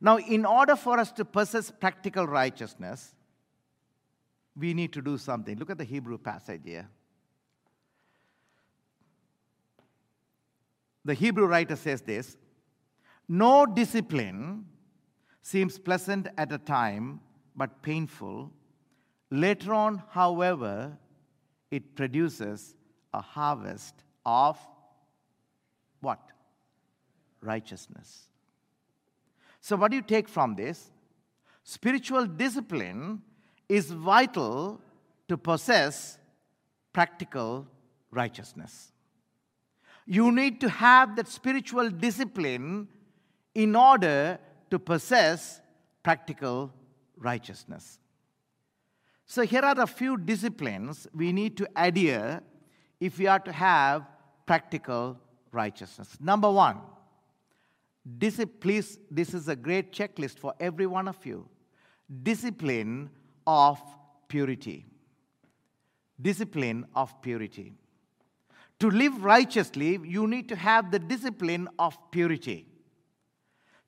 Now, 0.00 0.18
in 0.18 0.44
order 0.44 0.76
for 0.76 0.98
us 0.98 1.10
to 1.12 1.24
possess 1.24 1.70
practical 1.70 2.26
righteousness, 2.26 3.14
we 4.56 4.74
need 4.74 4.92
to 4.92 5.02
do 5.02 5.18
something. 5.18 5.58
Look 5.58 5.70
at 5.70 5.78
the 5.78 5.84
Hebrew 5.84 6.18
passage 6.18 6.62
here. 6.64 6.88
The 11.04 11.14
Hebrew 11.14 11.46
writer 11.46 11.76
says 11.76 12.00
this 12.02 12.36
No 13.28 13.66
discipline 13.66 14.66
seems 15.42 15.78
pleasant 15.78 16.28
at 16.38 16.52
a 16.52 16.58
time, 16.58 17.20
but 17.54 17.82
painful. 17.82 18.50
Later 19.30 19.74
on, 19.74 20.02
however, 20.10 20.96
it 21.70 21.94
produces 21.94 22.74
a 23.12 23.20
harvest 23.20 23.94
of 24.24 24.58
what? 26.00 26.20
Righteousness. 27.40 28.28
So, 29.60 29.76
what 29.76 29.90
do 29.90 29.96
you 29.96 30.02
take 30.02 30.28
from 30.28 30.54
this? 30.54 30.90
Spiritual 31.62 32.26
discipline 32.26 33.22
is 33.68 33.90
vital 33.90 34.80
to 35.28 35.36
possess 35.36 36.18
practical 36.92 37.66
righteousness. 38.10 38.93
You 40.06 40.30
need 40.32 40.60
to 40.60 40.68
have 40.68 41.16
that 41.16 41.28
spiritual 41.28 41.90
discipline 41.90 42.88
in 43.54 43.74
order 43.74 44.38
to 44.70 44.78
possess 44.78 45.60
practical 46.02 46.72
righteousness. 47.16 47.98
So, 49.26 49.42
here 49.42 49.62
are 49.62 49.80
a 49.80 49.86
few 49.86 50.18
disciplines 50.18 51.06
we 51.14 51.32
need 51.32 51.56
to 51.56 51.68
adhere 51.74 52.42
if 53.00 53.18
we 53.18 53.26
are 53.26 53.38
to 53.38 53.52
have 53.52 54.06
practical 54.46 55.18
righteousness. 55.50 56.16
Number 56.20 56.50
one, 56.50 56.78
please, 58.60 58.98
this 59.10 59.32
is 59.32 59.48
a 59.48 59.56
great 59.56 59.92
checklist 59.92 60.38
for 60.38 60.54
every 60.60 60.86
one 60.86 61.08
of 61.08 61.24
you 61.24 61.48
discipline 62.22 63.10
of 63.46 63.80
purity. 64.28 64.84
Discipline 66.20 66.86
of 66.94 67.20
purity. 67.22 67.72
To 68.80 68.90
live 68.90 69.24
righteously, 69.24 69.98
you 70.02 70.26
need 70.26 70.48
to 70.48 70.56
have 70.56 70.90
the 70.90 70.98
discipline 70.98 71.68
of 71.78 71.96
purity. 72.10 72.66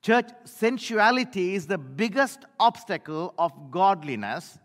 Church, 0.01 0.29
sensuality 0.45 1.55
is 1.55 1.67
the 1.67 1.77
biggest 1.77 2.45
obstacle 2.59 3.33
of 3.37 3.71
godliness, 3.71 4.57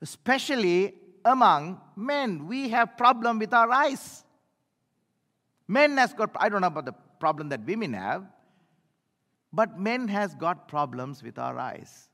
especially 0.00 0.94
among 1.24 1.80
men. 1.94 2.46
We 2.48 2.70
have 2.70 2.96
problem 2.96 3.38
with 3.38 3.54
our 3.54 3.70
eyes. 3.70 4.24
Men 5.68 5.96
has 5.98 6.12
got, 6.14 6.30
I 6.36 6.48
don't 6.48 6.62
know 6.62 6.68
about 6.68 6.86
the 6.86 6.94
problem 7.20 7.50
that 7.50 7.64
women 7.64 7.92
have, 7.92 8.24
but 9.52 9.78
men 9.78 10.08
has 10.08 10.34
got 10.34 10.68
problems 10.68 11.22
with 11.22 11.38
our 11.38 11.58
eyes. 11.58 12.08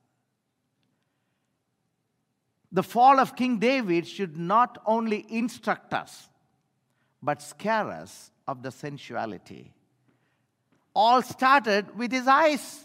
The 2.72 2.82
fall 2.82 3.20
of 3.20 3.36
King 3.36 3.58
David 3.58 4.06
should 4.06 4.36
not 4.36 4.78
only 4.84 5.24
instruct 5.28 5.94
us, 5.94 6.28
but 7.24 7.40
scare 7.40 7.88
us 7.88 8.30
of 8.46 8.62
the 8.62 8.70
sensuality. 8.70 9.72
All 10.94 11.22
started 11.22 11.96
with 11.96 12.12
his 12.12 12.28
eyes, 12.28 12.84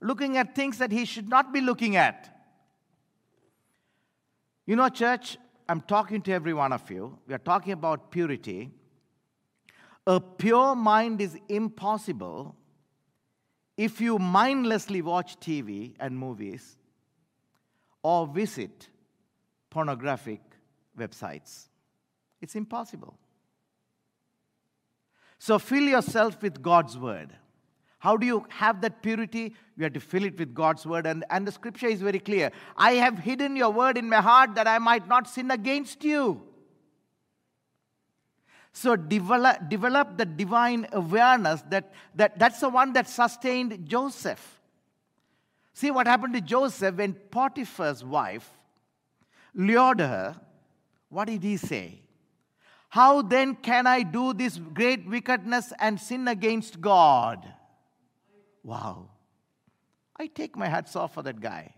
looking 0.00 0.38
at 0.38 0.54
things 0.54 0.78
that 0.78 0.90
he 0.90 1.04
should 1.04 1.28
not 1.28 1.52
be 1.52 1.60
looking 1.60 1.96
at. 1.96 2.30
You 4.66 4.76
know, 4.76 4.88
church, 4.88 5.36
I'm 5.68 5.82
talking 5.82 6.22
to 6.22 6.32
every 6.32 6.54
one 6.54 6.72
of 6.72 6.90
you. 6.90 7.18
We 7.26 7.34
are 7.34 7.38
talking 7.38 7.74
about 7.74 8.10
purity. 8.10 8.70
A 10.06 10.18
pure 10.20 10.74
mind 10.74 11.20
is 11.20 11.38
impossible 11.48 12.56
if 13.76 14.00
you 14.00 14.18
mindlessly 14.18 15.02
watch 15.02 15.38
TV 15.38 15.94
and 16.00 16.16
movies 16.16 16.76
or 18.02 18.26
visit 18.26 18.88
pornographic 19.70 20.40
websites. 20.98 21.68
It's 22.44 22.56
impossible. 22.56 23.16
So 25.38 25.58
fill 25.58 25.84
yourself 25.84 26.42
with 26.42 26.60
God's 26.60 26.98
word. 26.98 27.32
How 28.00 28.18
do 28.18 28.26
you 28.26 28.44
have 28.50 28.82
that 28.82 29.00
purity? 29.00 29.54
You 29.78 29.84
have 29.84 29.94
to 29.94 30.00
fill 30.00 30.24
it 30.24 30.38
with 30.38 30.52
God's 30.52 30.84
word. 30.84 31.06
And, 31.06 31.24
and 31.30 31.48
the 31.48 31.52
scripture 31.52 31.86
is 31.86 32.02
very 32.02 32.18
clear 32.18 32.52
I 32.76 32.92
have 33.04 33.18
hidden 33.18 33.56
your 33.56 33.70
word 33.70 33.96
in 33.96 34.10
my 34.10 34.20
heart 34.20 34.56
that 34.56 34.68
I 34.68 34.78
might 34.78 35.08
not 35.08 35.26
sin 35.26 35.50
against 35.50 36.04
you. 36.04 36.42
So 38.74 38.94
develop, 38.94 39.70
develop 39.70 40.18
the 40.18 40.26
divine 40.26 40.86
awareness 40.92 41.62
that, 41.70 41.94
that 42.14 42.38
that's 42.38 42.60
the 42.60 42.68
one 42.68 42.92
that 42.92 43.08
sustained 43.08 43.88
Joseph. 43.88 44.60
See 45.72 45.90
what 45.90 46.06
happened 46.06 46.34
to 46.34 46.42
Joseph 46.42 46.96
when 46.96 47.14
Potiphar's 47.14 48.04
wife 48.04 48.50
lured 49.54 50.00
her. 50.00 50.38
What 51.08 51.28
did 51.28 51.42
he 51.42 51.56
say? 51.56 52.03
How 52.94 53.22
then 53.22 53.56
can 53.56 53.88
I 53.88 54.04
do 54.04 54.32
this 54.32 54.56
great 54.56 55.04
wickedness 55.04 55.72
and 55.80 56.00
sin 56.00 56.28
against 56.28 56.80
God? 56.80 57.44
Wow. 58.62 59.08
I 60.16 60.28
take 60.28 60.56
my 60.56 60.68
hats 60.68 60.94
off 60.94 61.14
for 61.14 61.22
that 61.24 61.40
guy. 61.40 61.74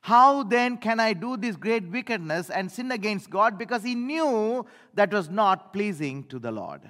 How 0.00 0.44
then 0.44 0.76
can 0.76 1.00
I 1.00 1.12
do 1.12 1.36
this 1.36 1.56
great 1.56 1.88
wickedness 1.90 2.50
and 2.50 2.70
sin 2.70 2.92
against 2.92 3.30
God? 3.30 3.58
Because 3.58 3.82
he 3.82 3.96
knew 3.96 4.64
that 4.94 5.12
was 5.12 5.28
not 5.28 5.72
pleasing 5.72 6.22
to 6.28 6.38
the 6.38 6.52
Lord. 6.52 6.82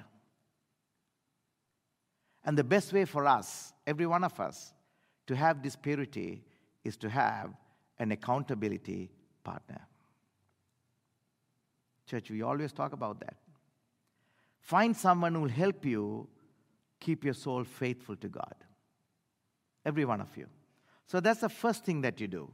And 2.45 2.55
the 2.55 2.63
best 2.63 2.93
way 2.93 3.05
for 3.05 3.25
us, 3.25 3.73
every 3.87 4.05
one 4.05 4.23
of 4.23 4.39
us, 4.39 4.75
to 5.25 5.35
have 5.35 5.63
this 5.63 5.75
purity 5.75 6.43
is 6.83 6.97
to 6.97 7.09
have 7.09 7.49
an 7.97 8.11
accountability 8.11 9.09
partner. 9.43 9.88
Church, 12.09 12.31
we 12.31 12.41
always 12.41 12.73
talk 12.73 12.93
about 12.93 13.19
that. 13.19 13.35
Find 14.61 14.97
someone 14.97 15.35
who 15.35 15.41
will 15.41 15.49
help 15.49 15.85
you 15.85 16.27
keep 16.99 17.23
your 17.23 17.35
soul 17.35 17.63
faithful 17.63 18.15
to 18.15 18.27
God. 18.27 18.55
Every 19.85 20.05
one 20.05 20.19
of 20.19 20.35
you. 20.35 20.47
So 21.05 21.19
that's 21.19 21.41
the 21.41 21.49
first 21.49 21.85
thing 21.85 22.01
that 22.01 22.19
you 22.19 22.27
do 22.27 22.51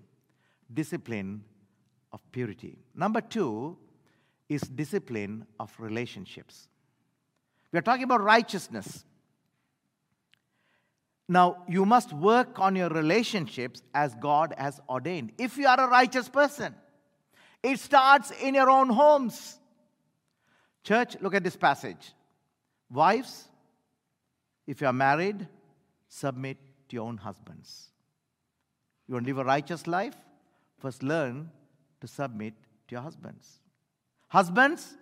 discipline 0.74 1.44
of 2.12 2.20
purity. 2.32 2.80
Number 2.96 3.22
two 3.22 3.78
is 4.50 4.62
discipline 4.62 5.46
of 5.60 5.74
relationships. 5.80 6.68
We 7.72 7.80
are 7.80 7.82
talking 7.82 8.04
about 8.04 8.22
righteousness. 8.22 9.06
Now, 11.28 11.64
you 11.68 11.86
must 11.86 12.14
work 12.14 12.60
on 12.60 12.76
your 12.76 12.90
relationships 12.90 13.82
as 13.94 14.16
God 14.16 14.54
has 14.58 14.80
ordained. 14.90 15.32
If 15.38 15.58
you 15.58 15.68
are 15.68 15.80
a 15.80 15.88
righteous 15.88 16.30
person, 16.30 16.76
it 17.64 17.80
starts 17.80 18.32
in 18.32 18.56
your 18.56 18.70
own 18.70 18.90
homes. 18.90 19.58
Church, 20.84 21.16
look 21.22 21.34
at 21.34 21.44
this 21.44 21.56
passage. 21.56 22.14
Wives, 22.92 23.48
if 24.68 24.82
you 24.82 24.88
are 24.88 24.94
married, 24.94 25.48
submit 26.08 26.58
to 26.90 26.96
your 26.96 27.06
own 27.08 27.18
husbands. 27.18 27.90
You 29.08 29.16
want 29.16 29.26
to 29.26 29.34
live 29.34 29.40
a 29.40 29.44
righteous 29.44 29.88
life? 29.88 30.16
First 30.80 31.04
learn 31.04 31.50
to 32.02 32.08
submit 32.08 32.54
to 32.88 32.96
your 32.96 33.02
husbands. 33.02 33.60
Husbands, 34.28 34.96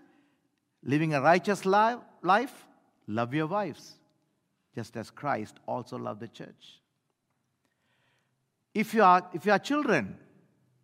living 0.83 1.13
a 1.13 1.21
righteous 1.21 1.65
life, 1.65 2.65
love 3.07 3.33
your 3.33 3.47
wives, 3.47 3.95
just 4.75 4.95
as 4.95 5.09
Christ 5.09 5.55
also 5.65 5.97
loved 5.97 6.21
the 6.21 6.27
church. 6.27 6.79
If 8.73 8.93
you 8.93 9.03
are, 9.03 9.27
if 9.33 9.45
you 9.45 9.51
are 9.51 9.59
children, 9.59 10.17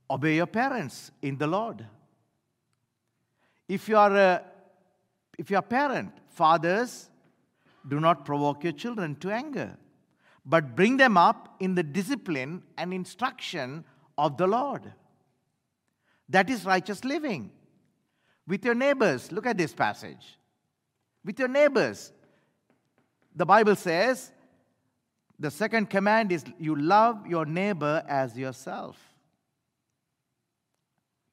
obey 0.10 0.36
your 0.36 0.48
parents 0.48 1.12
in 1.22 1.38
the 1.38 1.48
Lord. 1.48 1.86
If 3.67 3.88
you 3.88 3.98
are 3.98 4.15
a, 4.15 4.43
if 5.38 5.50
you 5.50 5.58
are 5.58 5.60
a 5.60 5.63
parent, 5.63 6.12
fathers, 6.30 7.10
do 7.88 8.00
not 8.00 8.26
provoke 8.26 8.63
your 8.63 8.74
children 8.74 9.15
to 9.17 9.32
anger, 9.32 9.78
but 10.45 10.76
bring 10.76 10.98
them 10.98 11.17
up 11.17 11.56
in 11.60 11.76
the 11.76 11.84
discipline 11.84 12.63
and 12.78 12.93
instruction 12.93 13.84
of 14.17 14.38
the 14.38 14.48
Lord. 14.48 14.91
That 16.30 16.50
is 16.50 16.65
righteous 16.65 17.04
living. 17.04 17.52
With 18.48 18.65
your 18.65 18.76
neighbors, 18.76 19.32
look 19.32 19.45
at 19.45 19.58
this 19.58 19.74
passage. 19.74 20.38
With 21.24 21.38
your 21.38 21.48
neighbors, 21.48 22.12
the 23.36 23.45
Bible 23.45 23.76
says, 23.76 24.32
the 25.38 25.52
second 25.52 25.89
command 25.89 26.32
is 26.32 26.43
you 26.60 26.76
love 26.76 27.26
your 27.28 27.45
neighbor 27.45 28.04
as 28.08 28.38
yourself. 28.38 28.98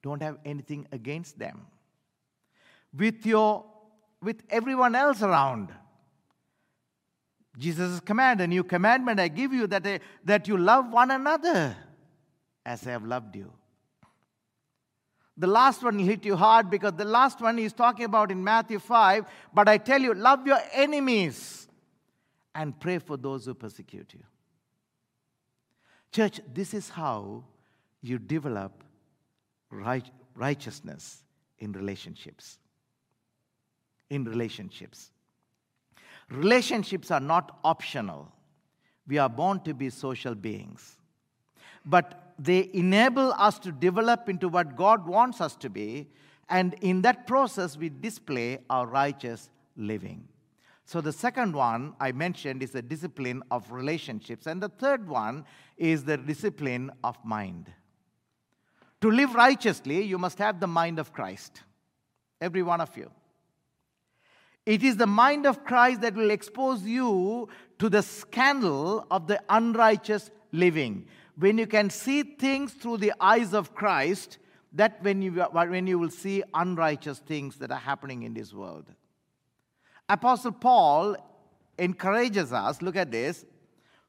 Don't 0.06 0.22
have 0.22 0.38
anything 0.44 0.86
against 0.92 1.36
them. 1.36 1.66
With 2.96 3.26
your 3.26 3.64
with 4.22 4.40
everyone 4.50 4.94
else 4.94 5.20
around. 5.20 5.72
Jesus' 7.58 7.98
command, 7.98 8.40
a 8.40 8.46
new 8.46 8.62
commandment 8.62 9.18
I 9.18 9.26
give 9.26 9.52
you 9.52 9.66
that, 9.66 9.84
uh, 9.84 9.98
that 10.24 10.46
you 10.46 10.58
love 10.58 10.92
one 10.92 11.10
another 11.10 11.76
as 12.64 12.86
I 12.86 12.92
have 12.92 13.04
loved 13.04 13.34
you. 13.34 13.52
The 15.36 15.48
last 15.48 15.82
one 15.82 15.98
hit 15.98 16.24
you 16.24 16.36
hard 16.36 16.70
because 16.70 16.92
the 16.92 17.04
last 17.04 17.40
one 17.40 17.58
he's 17.58 17.72
talking 17.72 18.04
about 18.04 18.30
in 18.30 18.44
Matthew 18.44 18.78
5. 18.78 19.26
But 19.52 19.68
I 19.68 19.76
tell 19.76 20.00
you, 20.00 20.14
love 20.14 20.46
your 20.46 20.60
enemies 20.72 21.66
and 22.54 22.78
pray 22.78 23.00
for 23.00 23.16
those 23.16 23.46
who 23.46 23.54
persecute 23.54 24.14
you. 24.14 24.22
Church, 26.12 26.40
this 26.54 26.74
is 26.74 26.90
how 26.90 27.42
you 28.02 28.20
develop 28.20 28.84
right, 29.76 30.04
righteousness 30.34 31.22
in 31.58 31.72
relationships. 31.72 32.58
In 34.10 34.24
relationships. 34.24 35.10
Relationships 36.30 37.10
are 37.10 37.20
not 37.20 37.58
optional. 37.64 38.32
We 39.06 39.18
are 39.18 39.28
born 39.28 39.60
to 39.60 39.74
be 39.74 39.90
social 39.90 40.34
beings. 40.34 40.96
But 41.84 42.34
they 42.38 42.70
enable 42.74 43.32
us 43.32 43.58
to 43.60 43.72
develop 43.72 44.28
into 44.28 44.48
what 44.48 44.76
God 44.76 45.06
wants 45.06 45.40
us 45.40 45.54
to 45.56 45.70
be, 45.70 46.08
and 46.48 46.74
in 46.80 47.02
that 47.02 47.26
process, 47.26 47.76
we 47.76 47.88
display 47.88 48.58
our 48.68 48.86
righteous 48.86 49.50
living. 49.76 50.28
So, 50.84 51.00
the 51.00 51.12
second 51.12 51.54
one 51.54 51.94
I 51.98 52.12
mentioned 52.12 52.62
is 52.62 52.70
the 52.70 52.82
discipline 52.82 53.42
of 53.50 53.72
relationships, 53.72 54.46
and 54.46 54.62
the 54.62 54.68
third 54.68 55.08
one 55.08 55.44
is 55.76 56.04
the 56.04 56.16
discipline 56.16 56.92
of 57.02 57.16
mind. 57.24 57.72
To 59.02 59.10
live 59.10 59.34
righteously, 59.34 60.02
you 60.02 60.18
must 60.18 60.38
have 60.38 60.60
the 60.60 60.66
mind 60.66 60.98
of 60.98 61.12
Christ, 61.12 61.62
every 62.40 62.62
one 62.62 62.80
of 62.80 62.96
you. 62.96 63.10
It 64.64 64.82
is 64.82 64.96
the 64.96 65.06
mind 65.06 65.46
of 65.46 65.64
Christ 65.64 66.00
that 66.00 66.14
will 66.14 66.30
expose 66.30 66.82
you 66.82 67.48
to 67.78 67.88
the 67.88 68.02
scandal 68.02 69.06
of 69.10 69.26
the 69.26 69.40
unrighteous 69.48 70.30
living 70.50 71.06
when 71.36 71.58
you 71.58 71.66
can 71.66 71.90
see 71.90 72.22
things 72.22 72.72
through 72.72 72.96
the 72.96 73.12
eyes 73.20 73.52
of 73.52 73.74
Christ, 73.74 74.38
that 74.72 75.02
when 75.02 75.22
you, 75.22 75.32
when 75.32 75.86
you 75.86 75.98
will 75.98 76.10
see 76.10 76.42
unrighteous 76.54 77.18
things 77.20 77.56
that 77.56 77.70
are 77.70 77.78
happening 77.78 78.22
in 78.22 78.34
this 78.34 78.52
world. 78.52 78.86
Apostle 80.08 80.52
Paul 80.52 81.16
encourages 81.78 82.52
us, 82.52 82.80
look 82.80 82.96
at 82.96 83.10
this. 83.10 83.44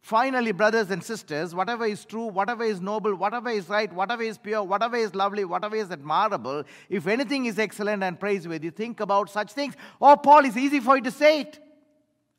Finally, 0.07 0.53
brothers 0.53 0.89
and 0.89 1.03
sisters, 1.03 1.53
whatever 1.53 1.85
is 1.85 2.05
true, 2.05 2.27
whatever 2.27 2.63
is 2.63 2.79
noble, 2.79 3.13
whatever 3.13 3.49
is 3.49 3.67
right, 3.67 3.91
whatever 3.91 4.23
is 4.23 4.37
pure, 4.37 4.63
whatever 4.63 4.95
is 4.95 5.13
lovely, 5.13 5.43
whatever 5.43 5.75
is 5.75 5.91
admirable, 5.91 6.63
if 6.87 7.07
anything 7.07 7.45
is 7.45 7.59
excellent 7.59 8.01
and 8.01 8.17
praiseworthy, 8.17 8.69
think 8.69 9.01
about 9.01 9.29
such 9.29 9.51
things. 9.51 9.75
Oh, 9.99 10.15
Paul, 10.15 10.45
it's 10.45 10.55
easy 10.55 10.79
for 10.79 10.95
you 10.95 11.01
to 11.01 11.11
say 11.11 11.41
it. 11.41 11.59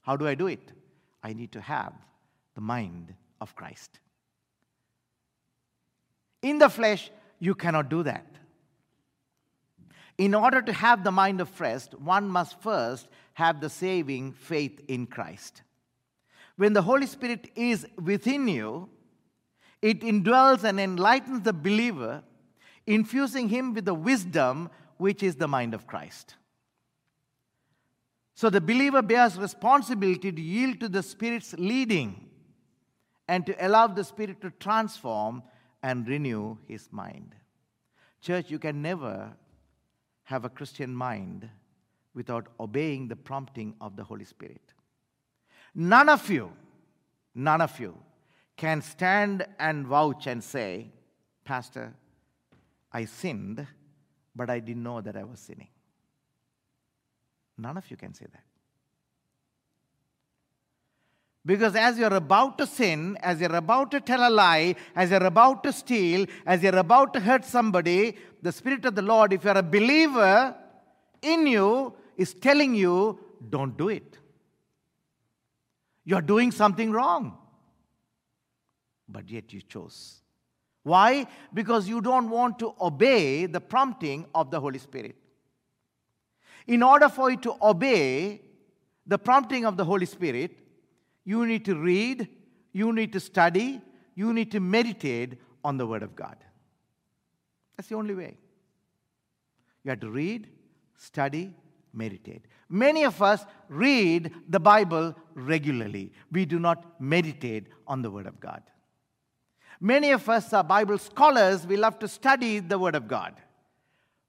How 0.00 0.16
do 0.16 0.26
I 0.26 0.34
do 0.34 0.46
it? 0.46 0.72
I 1.22 1.34
need 1.34 1.52
to 1.52 1.60
have 1.60 1.92
the 2.54 2.62
mind 2.62 3.12
of 3.38 3.54
Christ. 3.54 4.00
In 6.40 6.56
the 6.56 6.70
flesh, 6.70 7.10
you 7.38 7.54
cannot 7.54 7.90
do 7.90 8.02
that. 8.04 8.24
In 10.16 10.34
order 10.34 10.62
to 10.62 10.72
have 10.72 11.04
the 11.04 11.12
mind 11.12 11.42
of 11.42 11.54
Christ, 11.54 11.92
one 11.96 12.30
must 12.30 12.62
first 12.62 13.08
have 13.34 13.60
the 13.60 13.68
saving 13.68 14.32
faith 14.32 14.80
in 14.88 15.06
Christ. 15.06 15.60
When 16.58 16.72
the 16.72 16.82
Holy 16.82 17.06
Spirit 17.06 17.52
is 17.54 17.86
within 18.02 18.48
you, 18.48 18.88
it 19.80 20.00
indwells 20.00 20.64
and 20.64 20.80
enlightens 20.80 21.42
the 21.42 21.52
believer, 21.52 22.24
infusing 22.84 23.48
him 23.48 23.74
with 23.74 23.84
the 23.84 23.94
wisdom 23.94 24.68
which 24.96 25.22
is 25.22 25.36
the 25.36 25.46
mind 25.46 25.72
of 25.72 25.86
Christ. 25.86 26.34
So 28.34 28.50
the 28.50 28.60
believer 28.60 29.02
bears 29.02 29.38
responsibility 29.38 30.32
to 30.32 30.40
yield 30.40 30.80
to 30.80 30.88
the 30.88 31.04
Spirit's 31.04 31.54
leading 31.56 32.28
and 33.28 33.46
to 33.46 33.54
allow 33.64 33.86
the 33.86 34.02
Spirit 34.02 34.40
to 34.40 34.50
transform 34.58 35.44
and 35.84 36.08
renew 36.08 36.58
his 36.66 36.88
mind. 36.90 37.36
Church, 38.20 38.50
you 38.50 38.58
can 38.58 38.82
never 38.82 39.30
have 40.24 40.44
a 40.44 40.48
Christian 40.48 40.92
mind 40.92 41.48
without 42.14 42.48
obeying 42.58 43.06
the 43.06 43.14
prompting 43.14 43.76
of 43.80 43.94
the 43.94 44.02
Holy 44.02 44.24
Spirit. 44.24 44.72
None 45.74 46.08
of 46.08 46.28
you, 46.30 46.52
none 47.34 47.60
of 47.60 47.78
you 47.78 47.96
can 48.56 48.82
stand 48.82 49.46
and 49.58 49.86
vouch 49.86 50.26
and 50.26 50.42
say, 50.42 50.90
Pastor, 51.44 51.94
I 52.92 53.04
sinned, 53.04 53.66
but 54.34 54.50
I 54.50 54.58
didn't 54.58 54.82
know 54.82 55.00
that 55.00 55.16
I 55.16 55.24
was 55.24 55.40
sinning. 55.40 55.68
None 57.56 57.76
of 57.76 57.90
you 57.90 57.96
can 57.96 58.14
say 58.14 58.26
that. 58.32 58.42
Because 61.46 61.74
as 61.76 61.98
you're 61.98 62.14
about 62.14 62.58
to 62.58 62.66
sin, 62.66 63.16
as 63.22 63.40
you're 63.40 63.56
about 63.56 63.90
to 63.92 64.00
tell 64.00 64.28
a 64.28 64.30
lie, 64.30 64.74
as 64.94 65.10
you're 65.10 65.24
about 65.24 65.62
to 65.64 65.72
steal, 65.72 66.26
as 66.44 66.62
you're 66.62 66.76
about 66.76 67.14
to 67.14 67.20
hurt 67.20 67.44
somebody, 67.44 68.16
the 68.42 68.52
Spirit 68.52 68.84
of 68.84 68.94
the 68.94 69.02
Lord, 69.02 69.32
if 69.32 69.44
you're 69.44 69.56
a 69.56 69.62
believer 69.62 70.54
in 71.22 71.46
you, 71.46 71.94
is 72.16 72.34
telling 72.34 72.74
you, 72.74 73.18
don't 73.48 73.76
do 73.78 73.88
it. 73.88 74.18
You're 76.08 76.22
doing 76.22 76.52
something 76.52 76.90
wrong. 76.90 77.36
But 79.10 79.28
yet 79.28 79.52
you 79.52 79.60
chose. 79.60 80.22
Why? 80.82 81.26
Because 81.52 81.86
you 81.86 82.00
don't 82.00 82.30
want 82.30 82.58
to 82.60 82.74
obey 82.80 83.44
the 83.44 83.60
prompting 83.60 84.24
of 84.34 84.50
the 84.50 84.58
Holy 84.58 84.78
Spirit. 84.78 85.16
In 86.66 86.82
order 86.82 87.10
for 87.10 87.30
you 87.30 87.36
to 87.48 87.54
obey 87.60 88.40
the 89.06 89.18
prompting 89.18 89.66
of 89.66 89.76
the 89.76 89.84
Holy 89.84 90.06
Spirit, 90.06 90.56
you 91.26 91.44
need 91.44 91.66
to 91.66 91.76
read, 91.76 92.26
you 92.72 92.90
need 92.94 93.12
to 93.12 93.20
study, 93.20 93.82
you 94.14 94.32
need 94.32 94.50
to 94.52 94.60
meditate 94.60 95.34
on 95.62 95.76
the 95.76 95.86
Word 95.86 96.02
of 96.02 96.16
God. 96.16 96.38
That's 97.76 97.90
the 97.90 97.96
only 97.96 98.14
way. 98.14 98.38
You 99.84 99.90
have 99.90 100.00
to 100.00 100.10
read, 100.10 100.48
study, 100.96 101.54
meditate. 101.92 102.44
Many 102.68 103.04
of 103.04 103.20
us 103.22 103.44
read 103.68 104.32
the 104.48 104.60
Bible 104.60 105.14
regularly. 105.34 106.12
We 106.30 106.44
do 106.44 106.58
not 106.58 107.00
meditate 107.00 107.68
on 107.86 108.02
the 108.02 108.10
Word 108.10 108.26
of 108.26 108.40
God. 108.40 108.62
Many 109.80 110.10
of 110.10 110.28
us 110.28 110.52
are 110.52 110.64
Bible 110.64 110.98
scholars. 110.98 111.66
We 111.66 111.76
love 111.76 111.98
to 112.00 112.08
study 112.08 112.58
the 112.58 112.78
Word 112.78 112.94
of 112.94 113.08
God. 113.08 113.34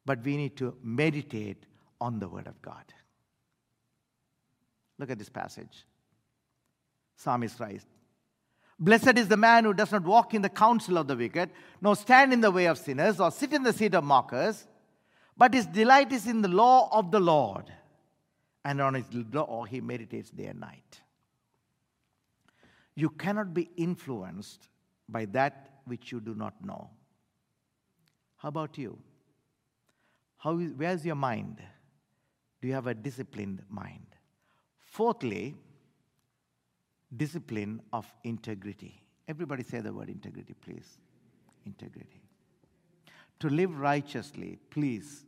But 0.05 0.23
we 0.23 0.37
need 0.37 0.55
to 0.57 0.75
meditate 0.83 1.65
on 1.99 2.19
the 2.19 2.27
Word 2.27 2.47
of 2.47 2.61
God. 2.61 2.83
Look 4.97 5.09
at 5.09 5.17
this 5.17 5.29
passage 5.29 5.85
psalmist 7.19 7.59
writes. 7.59 7.85
Blessed 8.79 9.17
is 9.17 9.27
the 9.27 9.35
man 9.35 9.65
who 9.65 9.73
does 9.73 9.91
not 9.91 10.03
walk 10.03 10.33
in 10.33 10.41
the 10.41 10.49
counsel 10.49 10.97
of 10.97 11.07
the 11.07 11.15
wicked, 11.15 11.49
nor 11.81 11.97
stand 11.97 12.31
in 12.31 12.39
the 12.39 12.49
way 12.49 12.65
of 12.65 12.77
sinners, 12.77 13.19
or 13.19 13.29
sit 13.29 13.51
in 13.51 13.63
the 13.63 13.73
seat 13.73 13.93
of 13.93 14.05
mockers, 14.05 14.65
but 15.39 15.53
his 15.53 15.65
delight 15.65 16.11
is 16.11 16.27
in 16.27 16.41
the 16.41 16.49
law 16.49 16.89
of 16.91 17.11
the 17.11 17.19
Lord, 17.19 17.71
and 18.65 18.81
on 18.81 18.93
his 18.93 19.05
law 19.33 19.63
he 19.63 19.79
meditates 19.79 20.29
day 20.29 20.47
and 20.47 20.59
night. 20.59 20.99
You 22.93 23.09
cannot 23.09 23.53
be 23.53 23.69
influenced 23.77 24.67
by 25.07 25.23
that 25.27 25.79
which 25.85 26.11
you 26.11 26.19
do 26.19 26.35
not 26.35 26.53
know. 26.63 26.89
How 28.35 28.49
about 28.49 28.77
you? 28.77 28.99
How 30.37 30.59
is, 30.59 30.73
where's 30.75 31.05
your 31.05 31.15
mind? 31.15 31.61
Do 32.61 32.67
you 32.67 32.73
have 32.73 32.87
a 32.87 32.93
disciplined 32.93 33.63
mind? 33.69 34.07
Fourthly, 34.77 35.55
discipline 37.15 37.81
of 37.93 38.05
integrity. 38.25 39.01
Everybody 39.25 39.63
say 39.63 39.79
the 39.79 39.93
word 39.93 40.09
integrity, 40.09 40.53
please. 40.53 40.97
Integrity. 41.65 42.21
To 43.39 43.49
live 43.49 43.79
righteously, 43.79 44.59
please, 44.69 45.25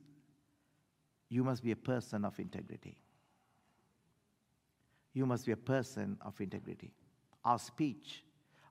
you 1.32 1.46
must 1.46 1.64
be 1.64 1.72
a 1.72 1.78
person 1.78 2.26
of 2.26 2.38
integrity. 2.42 2.98
You 5.14 5.26
must 5.26 5.46
be 5.46 5.54
a 5.54 5.58
person 5.58 6.18
of 6.22 6.40
integrity. 6.42 6.94
Our 7.46 7.58
speech, 7.58 8.26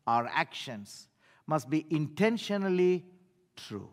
our 0.07 0.27
actions 0.27 1.09
must 1.47 1.71
be 1.71 1.87
intentionally 1.89 3.07
true. 3.57 3.89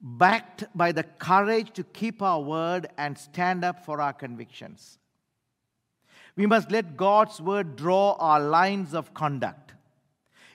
Backed 0.00 0.64
by 0.72 0.92
the 0.92 1.02
courage 1.02 1.72
to 1.72 1.82
keep 1.82 2.22
our 2.22 2.40
word 2.40 2.86
and 2.96 3.18
stand 3.18 3.64
up 3.64 3.84
for 3.84 4.00
our 4.00 4.12
convictions. 4.12 5.00
We 6.36 6.46
must 6.46 6.70
let 6.70 6.96
God's 6.96 7.40
word 7.40 7.74
draw 7.74 8.12
our 8.20 8.38
lines 8.38 8.94
of 8.94 9.14
conduct. 9.14 9.74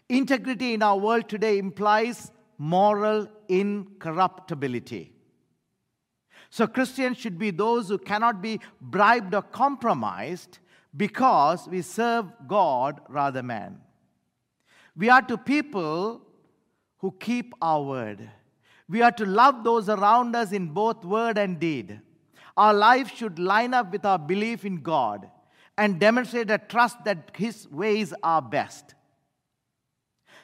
Integrity 0.08 0.74
in 0.74 0.84
our 0.84 0.98
world 0.98 1.28
today 1.28 1.58
implies 1.58 2.32
moral 2.58 3.28
incorruptibility. 3.50 5.16
So, 6.50 6.66
Christians 6.66 7.18
should 7.18 7.38
be 7.38 7.52
those 7.52 7.90
who 7.90 7.98
cannot 7.98 8.42
be 8.42 8.60
bribed 8.82 9.36
or 9.36 9.44
compromised 9.44 10.60
because 10.96 11.68
we 11.68 11.82
serve 11.82 12.26
God 12.48 13.02
rather 13.08 13.44
man. 13.44 13.82
We 14.98 15.10
are 15.10 15.22
to 15.22 15.38
people 15.38 16.22
who 16.98 17.14
keep 17.20 17.54
our 17.62 17.84
word. 17.84 18.30
We 18.88 19.04
are 19.04 19.12
to 19.12 19.26
love 19.26 19.64
those 19.64 19.88
around 19.88 20.36
us 20.36 20.52
in 20.52 20.70
both 20.70 21.06
word 21.06 21.38
and 21.38 21.60
deed. 21.60 22.02
Our 22.58 22.74
life 22.74 23.16
should 23.16 23.38
line 23.38 23.74
up 23.74 23.92
with 23.92 24.04
our 24.04 24.18
belief 24.18 24.66
in 24.66 24.82
God 24.82 25.30
and 25.78 26.00
demonstrate 26.00 26.50
a 26.50 26.58
trust 26.58 26.98
that 27.06 27.32
His 27.38 27.70
ways 27.70 28.14
are 28.24 28.42
best. 28.42 28.96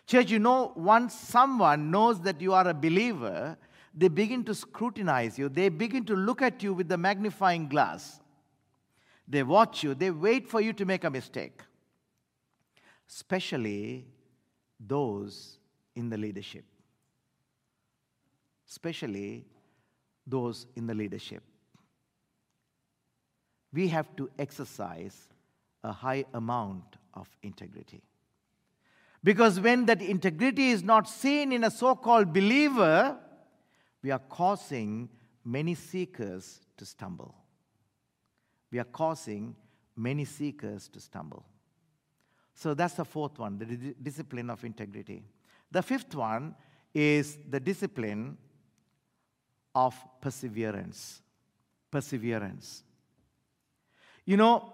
Church, 0.07 0.29
you 0.29 0.39
know, 0.39 0.71
once 0.75 1.15
someone 1.15 1.89
knows 1.89 2.21
that 2.21 2.39
you 2.39 2.53
are 2.53 2.67
a 2.67 2.73
believer, 2.73 3.57
they 3.95 4.07
begin 4.07 4.43
to 4.45 4.53
scrutinize 4.53 5.39
you. 5.39 5.49
They 5.49 5.69
begin 5.69 6.05
to 6.05 6.15
look 6.15 6.41
at 6.41 6.61
you 6.61 6.73
with 6.73 6.89
the 6.89 6.97
magnifying 6.97 7.67
glass. 7.67 8.19
They 9.27 9.43
watch 9.43 9.83
you. 9.83 9.95
They 9.95 10.11
wait 10.11 10.47
for 10.47 10.61
you 10.61 10.73
to 10.73 10.85
make 10.85 11.03
a 11.03 11.09
mistake. 11.09 11.61
Especially 13.09 14.05
those 14.79 15.59
in 15.95 16.09
the 16.09 16.17
leadership. 16.17 16.65
Especially 18.69 19.45
those 20.27 20.67
in 20.75 20.87
the 20.87 20.93
leadership 20.93 21.43
we 23.75 23.89
have 23.89 24.15
to 24.15 24.29
exercise 24.39 25.27
a 25.83 25.91
high 25.91 26.23
amount 26.33 26.95
of 27.13 27.27
integrity. 27.43 28.01
Because 29.23 29.59
when 29.59 29.85
that 29.87 30.01
integrity 30.01 30.69
is 30.69 30.81
not 30.81 31.09
seen 31.09 31.51
in 31.51 31.63
a 31.63 31.71
so 31.71 31.95
called 31.95 32.31
believer, 32.33 33.17
we 34.05 34.11
are 34.11 34.19
causing 34.19 35.09
many 35.43 35.73
seekers 35.73 36.59
to 36.77 36.85
stumble. 36.85 37.33
We 38.71 38.77
are 38.77 38.83
causing 38.83 39.55
many 39.95 40.25
seekers 40.25 40.87
to 40.89 40.99
stumble. 40.99 41.43
So 42.53 42.75
that's 42.75 42.93
the 42.93 43.03
fourth 43.03 43.39
one, 43.39 43.57
the 43.57 43.65
discipline 43.99 44.51
of 44.51 44.63
integrity. 44.63 45.23
The 45.71 45.81
fifth 45.81 46.13
one 46.13 46.53
is 46.93 47.39
the 47.49 47.59
discipline 47.59 48.37
of 49.73 49.95
perseverance. 50.21 51.23
Perseverance. 51.89 52.83
You 54.23 54.37
know, 54.37 54.71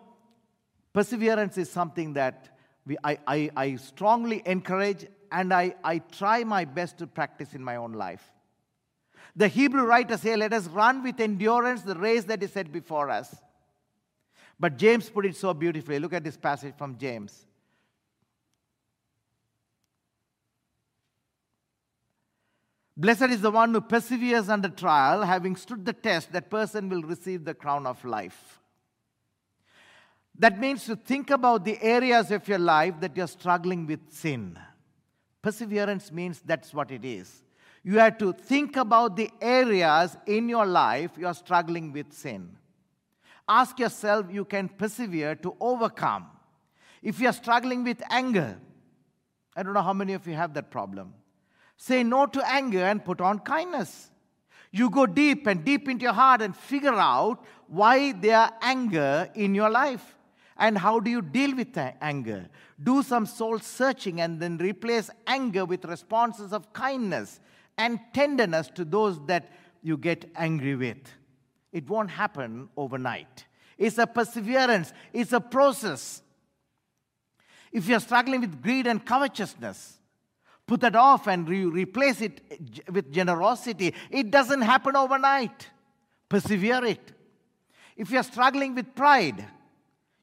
perseverance 0.92 1.58
is 1.58 1.72
something 1.72 2.12
that 2.16 2.58
we, 2.86 2.98
I, 3.02 3.18
I, 3.26 3.50
I 3.56 3.76
strongly 3.78 4.42
encourage 4.46 5.08
and 5.32 5.54
I, 5.54 5.76
I 5.86 6.00
try 6.00 6.44
my 6.44 6.66
best 6.66 6.98
to 6.98 7.08
practice 7.08 7.54
in 7.54 7.64
my 7.64 7.78
own 7.78 7.94
life. 7.94 8.30
The 9.36 9.48
Hebrew 9.48 9.84
writer 9.84 10.18
say, 10.18 10.36
Let 10.36 10.54
us 10.54 10.68
run 10.68 11.04
with 11.04 11.20
endurance 11.20 11.82
the 11.82 11.96
race 11.96 12.26
that 12.26 12.44
is 12.44 12.52
set 12.52 12.72
before 12.72 13.10
us. 13.10 13.36
But 14.60 14.78
James 14.78 15.10
put 15.10 15.26
it 15.26 15.36
so 15.36 15.54
beautifully. 15.54 16.00
Look 16.00 16.14
at 16.14 16.24
this 16.24 16.38
passage 16.38 16.76
from 16.78 16.98
James. 16.98 17.46
Blessed 22.96 23.24
is 23.24 23.42
the 23.42 23.50
one 23.50 23.74
who 23.74 23.82
perseveres 23.82 24.50
under 24.50 24.70
trial, 24.70 25.24
having 25.24 25.56
stood 25.56 25.86
the 25.86 25.94
test, 25.94 26.32
that 26.34 26.52
person 26.52 26.90
will 26.90 27.02
receive 27.02 27.46
the 27.46 27.56
crown 27.56 27.88
of 27.88 28.04
life. 28.06 28.60
That 30.38 30.60
means 30.60 30.86
to 30.86 30.96
think 30.96 31.30
about 31.30 31.66
the 31.66 31.82
areas 31.82 32.30
of 32.32 32.48
your 32.48 32.60
life 32.60 33.00
that 33.00 33.18
you're 33.18 33.28
struggling 33.28 33.88
with 33.88 34.12
sin. 34.12 34.60
Perseverance 35.42 36.12
means 36.12 36.42
that's 36.46 36.74
what 36.74 36.92
it 36.92 37.04
is. 37.04 37.42
You 37.84 37.98
have 38.00 38.18
to 38.20 38.34
think 38.34 38.76
about 38.76 39.16
the 39.16 39.30
areas 39.42 40.16
in 40.26 40.48
your 40.48 40.66
life 40.66 41.12
you're 41.18 41.34
struggling 41.34 41.92
with 41.92 42.14
sin. 42.14 42.56
Ask 43.48 43.80
yourself, 43.80 44.28
you 44.30 44.46
can 44.46 44.70
persevere 44.70 45.36
to 45.36 45.56
overcome. 45.60 46.28
If 47.02 47.20
you're 47.20 47.34
struggling 47.34 47.84
with 47.84 48.02
anger, 48.12 48.58
I 49.56 49.64
don't 49.64 49.74
know 49.74 49.82
how 49.82 49.94
many 49.94 50.14
of 50.14 50.28
you 50.28 50.36
have 50.36 50.54
that 50.54 50.70
problem. 50.70 51.14
Say 51.76 52.04
no 52.04 52.28
to 52.28 52.48
anger 52.48 52.84
and 52.84 53.04
put 53.04 53.20
on 53.20 53.40
kindness. 53.40 54.12
You 54.72 54.90
go 54.90 55.06
deep 55.06 55.48
and 55.48 55.66
deep 55.66 55.90
into 55.90 56.04
your 56.04 56.14
heart 56.14 56.42
and 56.42 56.56
figure 56.56 56.94
out 56.94 57.44
why 57.68 58.14
there 58.14 58.38
are 58.38 58.54
anger 58.62 59.30
in 59.34 59.56
your 59.56 59.70
life. 59.70 60.16
And 60.58 60.78
how 60.78 61.00
do 61.00 61.10
you 61.10 61.24
deal 61.24 61.56
with 61.56 61.74
that 61.74 61.98
anger? 62.00 62.48
Do 62.82 63.02
some 63.02 63.26
soul 63.26 63.58
searching 63.60 64.22
and 64.22 64.40
then 64.40 64.58
replace 64.60 65.10
anger 65.26 65.66
with 65.66 65.84
responses 65.86 66.54
of 66.54 66.72
kindness 66.72 67.40
and 67.82 68.00
tenderness 68.14 68.68
to 68.76 68.86
those 68.86 69.20
that 69.26 69.52
you 69.82 69.98
get 69.98 70.30
angry 70.36 70.76
with. 70.76 71.04
It 71.72 71.90
won't 71.90 72.12
happen 72.12 72.70
overnight. 72.78 73.46
It's 73.78 73.98
a 73.98 74.06
perseverance, 74.06 74.94
it's 75.12 75.34
a 75.34 75.40
process. 75.40 76.22
If 77.72 77.88
you're 77.88 78.00
struggling 78.00 78.42
with 78.42 78.62
greed 78.62 78.86
and 78.86 79.04
covetousness, 79.04 79.98
put 80.68 80.82
that 80.82 80.96
off 80.96 81.28
and 81.28 81.50
re- 81.50 81.66
replace 81.66 82.22
it 82.22 82.42
with 82.92 83.12
generosity. 83.12 83.96
It 84.12 84.30
doesn't 84.30 84.62
happen 84.62 84.96
overnight. 84.96 85.70
Persevere 86.30 86.86
it. 86.86 87.12
If 87.98 88.12
you're 88.12 88.24
struggling 88.24 88.76
with 88.76 88.94
pride, 88.94 89.46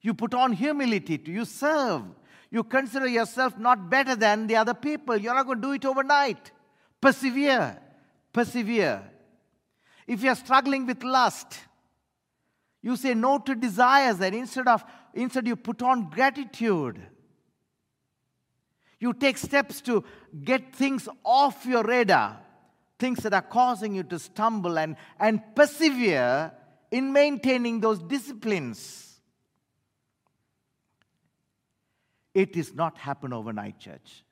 you 0.02 0.14
put 0.14 0.34
on 0.34 0.52
humility, 0.52 1.20
you 1.26 1.44
serve. 1.44 2.02
You 2.50 2.62
consider 2.64 3.08
yourself 3.08 3.58
not 3.58 3.90
better 3.90 4.14
than 4.14 4.46
the 4.46 4.56
other 4.56 4.74
people. 4.74 5.16
You're 5.16 5.34
not 5.34 5.46
going 5.46 5.60
to 5.60 5.66
do 5.68 5.72
it 5.72 5.84
overnight. 5.84 6.52
Persevere. 7.00 7.78
Persevere. 8.32 9.02
If 10.06 10.22
you're 10.22 10.34
struggling 10.34 10.86
with 10.86 11.02
lust, 11.02 11.58
you 12.82 12.96
say 12.96 13.14
no 13.14 13.38
to 13.38 13.54
desires 13.54 14.20
and 14.20 14.34
instead 14.34 14.68
of 14.68 14.84
instead 15.14 15.46
you 15.46 15.56
put 15.56 15.82
on 15.82 16.10
gratitude. 16.10 17.00
You 19.00 19.12
take 19.12 19.38
steps 19.38 19.80
to 19.82 20.02
get 20.44 20.74
things 20.74 21.08
off 21.24 21.64
your 21.66 21.84
radar, 21.84 22.40
things 22.98 23.20
that 23.20 23.32
are 23.32 23.42
causing 23.42 23.94
you 23.94 24.02
to 24.04 24.18
stumble 24.18 24.78
and, 24.78 24.96
and 25.20 25.40
persevere 25.54 26.52
in 26.90 27.12
maintaining 27.12 27.80
those 27.80 28.00
disciplines. 28.00 29.20
It 32.34 32.56
is 32.56 32.74
not 32.74 32.98
happen 32.98 33.32
overnight, 33.32 33.78
church. 33.78 34.24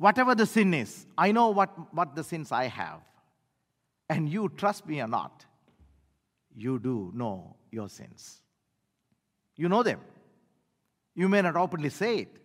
Whatever 0.00 0.34
the 0.34 0.46
sin 0.46 0.72
is, 0.72 1.04
I 1.18 1.30
know 1.30 1.50
what, 1.50 1.94
what 1.94 2.16
the 2.16 2.24
sins 2.24 2.52
I 2.52 2.68
have. 2.68 3.00
And 4.08 4.30
you, 4.30 4.48
trust 4.48 4.86
me 4.86 5.02
or 5.02 5.06
not, 5.06 5.44
you 6.56 6.78
do 6.78 7.12
know 7.14 7.56
your 7.70 7.90
sins. 7.90 8.40
You 9.56 9.68
know 9.68 9.82
them. 9.82 10.00
You 11.14 11.28
may 11.28 11.42
not 11.42 11.54
openly 11.54 11.90
say 11.90 12.20
it. 12.20 12.36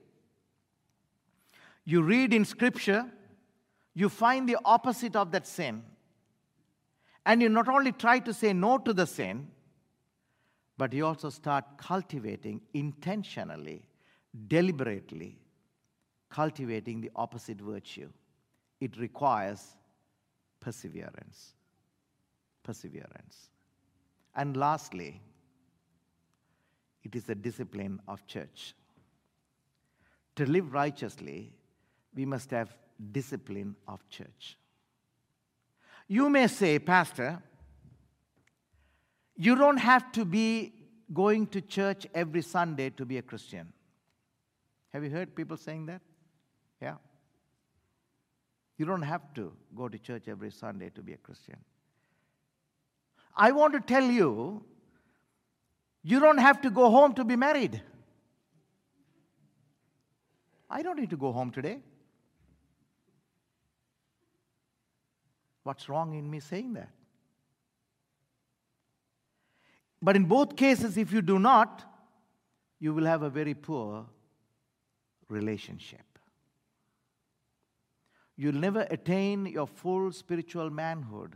You 1.86 2.02
read 2.02 2.34
in 2.34 2.44
Scripture, 2.44 3.06
you 3.94 4.10
find 4.10 4.50
the 4.50 4.58
opposite 4.66 5.16
of 5.16 5.32
that 5.32 5.48
sin. 5.48 5.82
And 7.26 7.42
you 7.42 7.48
not 7.48 7.70
only 7.70 7.94
try 7.94 8.20
to 8.20 8.34
say 8.34 8.52
no 8.52 8.80
to 8.80 8.92
the 8.92 9.08
sin, 9.08 9.48
but 10.78 10.92
you 10.92 11.06
also 11.06 11.30
start 11.30 11.64
cultivating 11.78 12.60
intentionally 12.74 13.88
deliberately 14.50 15.40
cultivating 16.36 17.00
the 17.00 17.12
opposite 17.16 17.62
virtue. 17.62 18.10
It 18.82 18.98
requires 18.98 19.62
perseverance. 20.60 21.54
Perseverance. 22.62 23.50
And 24.36 24.58
lastly, 24.58 25.22
it 27.06 27.16
is 27.16 27.24
the 27.24 27.36
discipline 27.36 28.02
of 28.06 28.28
church. 28.28 28.76
To 30.36 30.46
live 30.46 30.74
righteously, 30.74 31.54
we 32.14 32.26
must 32.26 32.52
have 32.52 32.76
discipline 33.14 33.78
of 33.88 34.06
church. 34.10 34.58
You 36.10 36.30
may 36.30 36.48
say, 36.48 36.80
Pastor, 36.80 37.42
You 39.38 39.56
don't 39.56 39.78
have 39.78 40.12
to 40.14 40.24
be 40.24 40.74
going 41.14 41.48
to 41.48 41.62
church 41.62 42.08
every 42.14 42.42
Sunday 42.42 42.90
to 42.92 43.06
be 43.06 43.18
a 43.18 43.22
Christian. 43.22 43.72
Have 44.94 45.04
you 45.04 45.10
heard 45.10 45.36
people 45.36 45.58
saying 45.58 45.88
that? 45.88 46.02
You 48.78 48.86
don't 48.86 49.04
have 49.04 49.34
to 49.36 49.54
go 49.76 49.88
to 49.88 49.98
church 49.98 50.28
every 50.28 50.52
Sunday 50.52 50.90
to 50.96 51.02
be 51.02 51.14
a 51.14 51.18
Christian. 51.18 51.58
I 53.36 53.52
want 53.52 53.74
to 53.74 53.80
tell 53.80 54.04
you, 54.04 54.64
you 56.04 56.20
don't 56.20 56.38
have 56.38 56.62
to 56.62 56.70
go 56.70 56.90
home 56.90 57.14
to 57.16 57.24
be 57.24 57.36
married. 57.36 57.82
I 60.70 60.82
don't 60.82 61.00
need 61.00 61.10
to 61.12 61.18
go 61.18 61.32
home 61.32 61.52
today. 61.52 61.80
What's 65.64 65.90
wrong 65.90 66.14
in 66.14 66.30
me 66.30 66.40
saying 66.40 66.74
that? 66.74 66.90
But 70.02 70.16
in 70.16 70.26
both 70.26 70.56
cases, 70.56 70.98
if 70.98 71.12
you 71.12 71.22
do 71.22 71.40
not, 71.40 71.84
you 72.80 72.94
will 72.94 73.06
have 73.06 73.24
a 73.24 73.30
very 73.30 73.54
poor 73.56 74.06
relationship. 75.30 76.15
You'll 78.38 78.56
never 78.56 78.86
attain 78.90 79.46
your 79.46 79.68
full 79.68 80.12
spiritual 80.12 80.70
manhood, 80.70 81.36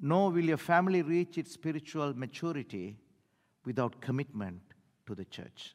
nor 0.00 0.30
will 0.30 0.44
your 0.44 0.58
family 0.58 1.02
reach 1.02 1.38
its 1.38 1.52
spiritual 1.52 2.14
maturity 2.14 2.96
without 3.64 4.00
commitment 4.00 4.60
to 5.06 5.14
the 5.14 5.24
church. 5.24 5.74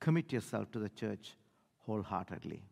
Commit 0.00 0.32
yourself 0.32 0.70
to 0.72 0.78
the 0.78 0.88
church 0.88 1.34
wholeheartedly. 1.78 2.62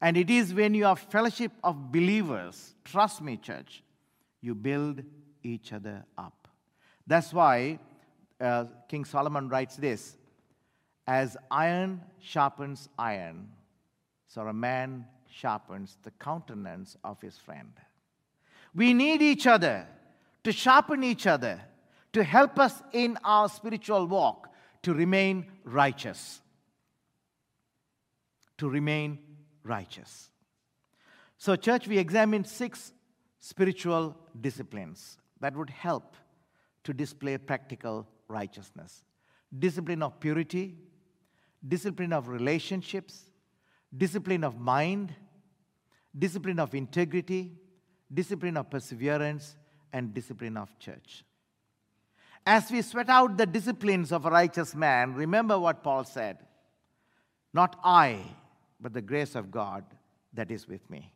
And 0.00 0.16
it 0.16 0.28
is 0.28 0.52
when 0.52 0.74
you 0.74 0.86
are 0.86 0.96
fellowship 0.96 1.52
of 1.62 1.90
believers, 1.90 2.74
trust 2.84 3.22
me, 3.22 3.36
church, 3.36 3.82
you 4.40 4.54
build 4.54 5.02
each 5.42 5.72
other 5.72 6.04
up. 6.18 6.48
That's 7.06 7.32
why 7.32 7.78
uh, 8.40 8.64
King 8.88 9.04
Solomon 9.04 9.48
writes 9.48 9.76
this 9.76 10.16
as 11.06 11.36
iron 11.50 12.00
sharpens 12.20 12.88
iron, 12.98 13.48
so 14.34 14.48
a 14.48 14.52
man 14.52 15.06
sharpens 15.30 15.96
the 16.02 16.10
countenance 16.10 16.96
of 17.04 17.20
his 17.20 17.38
friend. 17.38 17.70
We 18.74 18.92
need 18.92 19.22
each 19.22 19.46
other 19.46 19.86
to 20.42 20.50
sharpen 20.50 21.04
each 21.04 21.28
other, 21.28 21.60
to 22.12 22.24
help 22.24 22.58
us 22.58 22.82
in 22.92 23.16
our 23.22 23.48
spiritual 23.48 24.08
walk, 24.08 24.48
to 24.82 24.92
remain 24.92 25.46
righteous. 25.62 26.40
To 28.58 28.68
remain 28.68 29.20
righteous. 29.62 30.30
So, 31.38 31.54
church, 31.54 31.86
we 31.86 31.98
examined 31.98 32.48
six 32.48 32.92
spiritual 33.38 34.16
disciplines 34.40 35.16
that 35.40 35.56
would 35.56 35.70
help 35.70 36.16
to 36.82 36.92
display 36.92 37.38
practical 37.38 38.08
righteousness 38.26 39.04
discipline 39.56 40.02
of 40.02 40.18
purity, 40.18 40.74
discipline 41.68 42.12
of 42.12 42.26
relationships, 42.26 43.30
discipline 43.96 44.44
of 44.44 44.58
mind, 44.58 45.14
discipline 46.16 46.58
of 46.58 46.74
integrity, 46.74 47.52
discipline 48.12 48.56
of 48.56 48.70
perseverance, 48.70 49.56
and 49.92 50.12
discipline 50.12 50.56
of 50.56 50.76
church. 50.78 51.24
As 52.46 52.70
we 52.70 52.82
sweat 52.82 53.08
out 53.08 53.36
the 53.36 53.46
disciplines 53.46 54.12
of 54.12 54.26
a 54.26 54.30
righteous 54.30 54.74
man, 54.74 55.14
remember 55.14 55.58
what 55.58 55.82
Paul 55.82 56.04
said 56.04 56.38
Not 57.52 57.78
I, 57.82 58.20
but 58.80 58.92
the 58.92 59.02
grace 59.02 59.34
of 59.34 59.50
God 59.50 59.84
that 60.34 60.50
is 60.50 60.68
with 60.68 60.88
me. 60.90 61.12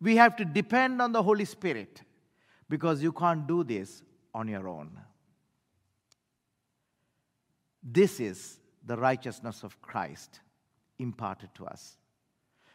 We 0.00 0.16
have 0.16 0.36
to 0.36 0.44
depend 0.44 1.02
on 1.02 1.12
the 1.12 1.22
Holy 1.22 1.44
Spirit 1.44 2.02
because 2.68 3.02
you 3.02 3.12
can't 3.12 3.46
do 3.46 3.64
this 3.64 4.02
on 4.34 4.48
your 4.48 4.68
own. 4.68 4.98
This 7.82 8.20
is 8.20 8.60
the 8.86 8.96
righteousness 8.96 9.62
of 9.62 9.80
Christ 9.82 10.40
imparted 11.00 11.50
to 11.56 11.66
us. 11.66 11.96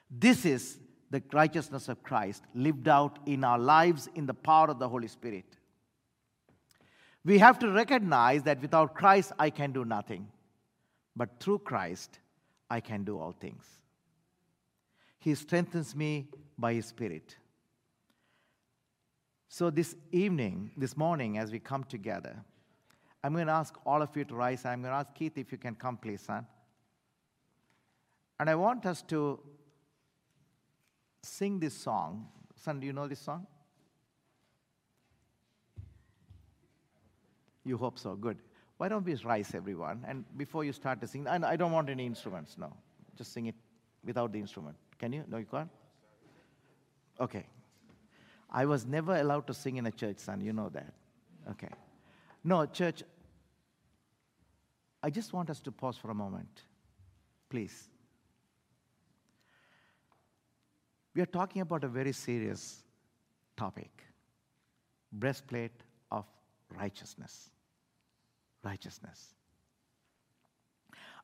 This 0.10 0.46
is 0.46 0.78
the 1.12 1.22
righteousness 1.32 1.88
of 1.88 2.04
Christ 2.04 2.44
lived 2.54 2.88
out 2.88 3.20
in 3.26 3.44
our 3.44 3.60
lives 3.60 4.10
in 4.16 4.26
the 4.26 4.34
power 4.34 4.68
of 4.68 4.80
the 4.80 4.90
Holy 4.90 5.08
Spirit. 5.08 5.46
We 7.24 7.40
have 7.40 7.58
to 7.60 7.72
recognize 7.72 8.44
that 8.44 8.62
without 8.62 8.94
Christ, 8.94 9.32
I 9.40 9.50
can 9.50 9.72
do 9.72 9.86
nothing. 9.86 10.28
But 11.16 11.40
through 11.40 11.60
Christ, 11.60 12.20
I 12.70 12.80
can 12.82 13.04
do 13.04 13.18
all 13.18 13.32
things. 13.32 13.66
He 15.20 15.34
strengthens 15.34 15.96
me 15.96 16.28
by 16.58 16.74
His 16.74 16.86
Spirit. 16.86 17.36
So, 19.48 19.70
this 19.70 19.96
evening, 20.12 20.72
this 20.76 20.98
morning, 20.98 21.38
as 21.38 21.52
we 21.52 21.60
come 21.60 21.84
together, 21.86 22.36
I'm 23.24 23.34
going 23.34 23.48
to 23.48 23.54
ask 23.54 23.74
all 23.86 24.02
of 24.02 24.16
you 24.16 24.26
to 24.26 24.36
rise. 24.36 24.66
I'm 24.66 24.82
going 24.82 24.92
to 24.92 24.98
ask 24.98 25.14
Keith 25.16 25.38
if 25.38 25.52
you 25.52 25.58
can 25.58 25.76
come, 25.76 25.98
please, 25.98 26.22
son. 26.22 26.46
And 28.40 28.50
I 28.50 28.56
want 28.56 28.86
us 28.86 29.02
to 29.04 29.40
sing 31.24 31.60
this 31.60 31.74
song. 31.74 32.28
Son, 32.56 32.80
do 32.80 32.86
you 32.86 32.94
know 32.94 33.08
this 33.08 33.20
song? 33.20 33.48
You 37.64 37.78
hope 37.78 37.98
so. 37.98 38.16
Good. 38.16 38.38
Why 38.78 38.90
don't 38.90 39.06
we 39.06 39.16
rise, 39.16 39.56
everyone? 39.56 40.04
And 40.08 40.26
before 40.38 40.64
you 40.64 40.74
start 40.74 41.02
to 41.02 41.08
sing, 41.08 41.26
and 41.28 41.46
I 41.46 41.56
don't 41.56 41.72
want 41.72 41.90
any 41.90 42.06
instruments, 42.06 42.58
no. 42.58 42.74
Just 43.18 43.34
sing 43.34 43.46
it 43.46 43.56
without 44.04 44.34
the 44.34 44.40
instrument. 44.40 44.76
Can 45.00 45.14
you? 45.14 45.24
No, 45.30 45.38
you 45.38 45.46
can't? 45.46 45.70
Okay. 47.20 47.46
I 48.52 48.66
was 48.66 48.86
never 48.86 49.16
allowed 49.16 49.48
to 49.48 49.54
sing 49.54 49.78
in 49.78 49.86
a 49.86 49.92
church, 49.92 50.20
son. 50.20 50.42
You 50.42 50.54
know 50.54 50.70
that. 50.70 50.94
Okay. 51.52 51.70
No, 52.44 52.66
church, 52.66 53.04
I 55.02 55.10
just 55.10 55.34
want 55.34 55.50
us 55.50 55.60
to 55.62 55.72
pause 55.72 55.98
for 55.98 56.12
a 56.12 56.16
moment, 56.16 56.64
please. 57.50 57.90
We 61.16 61.22
are 61.22 61.28
talking 61.28 61.62
about 61.62 61.84
a 61.84 61.88
very 61.88 62.12
serious 62.12 62.84
topic 63.56 63.90
breastplate 65.12 65.72
of 66.12 66.26
righteousness. 66.78 67.50
Righteousness. 68.64 69.34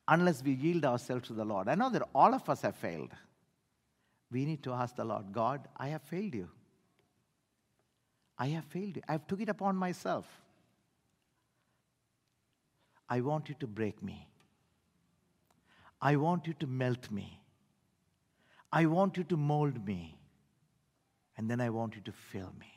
Unless 0.07 0.43
we 0.43 0.53
yield 0.53 0.85
ourselves 0.85 1.27
to 1.27 1.33
the 1.33 1.43
Lord, 1.43 1.67
I 1.67 1.75
know 1.75 1.89
that 1.89 2.07
all 2.15 2.33
of 2.33 2.49
us 2.49 2.61
have 2.61 2.75
failed. 2.75 3.11
We 4.31 4.45
need 4.45 4.63
to 4.63 4.71
ask 4.71 4.95
the 4.95 5.03
Lord, 5.03 5.33
God, 5.33 5.67
I 5.75 5.89
have 5.89 6.01
failed 6.03 6.33
you. 6.33 6.47
I 8.37 8.47
have 8.47 8.65
failed 8.65 8.95
you. 8.95 9.01
I've 9.09 9.27
took 9.27 9.41
it 9.41 9.49
upon 9.49 9.75
myself. 9.75 10.25
I 13.09 13.19
want 13.19 13.49
you 13.49 13.55
to 13.59 13.67
break 13.67 14.01
me. 14.01 14.25
I 16.01 16.15
want 16.15 16.47
you 16.47 16.53
to 16.59 16.65
melt 16.65 17.11
me. 17.11 17.40
I 18.71 18.85
want 18.85 19.17
you 19.17 19.23
to 19.25 19.37
mold 19.37 19.85
me. 19.85 20.17
And 21.37 21.49
then 21.49 21.59
I 21.59 21.69
want 21.69 21.95
you 21.95 22.01
to 22.01 22.11
fill 22.11 22.53
me. 22.59 22.71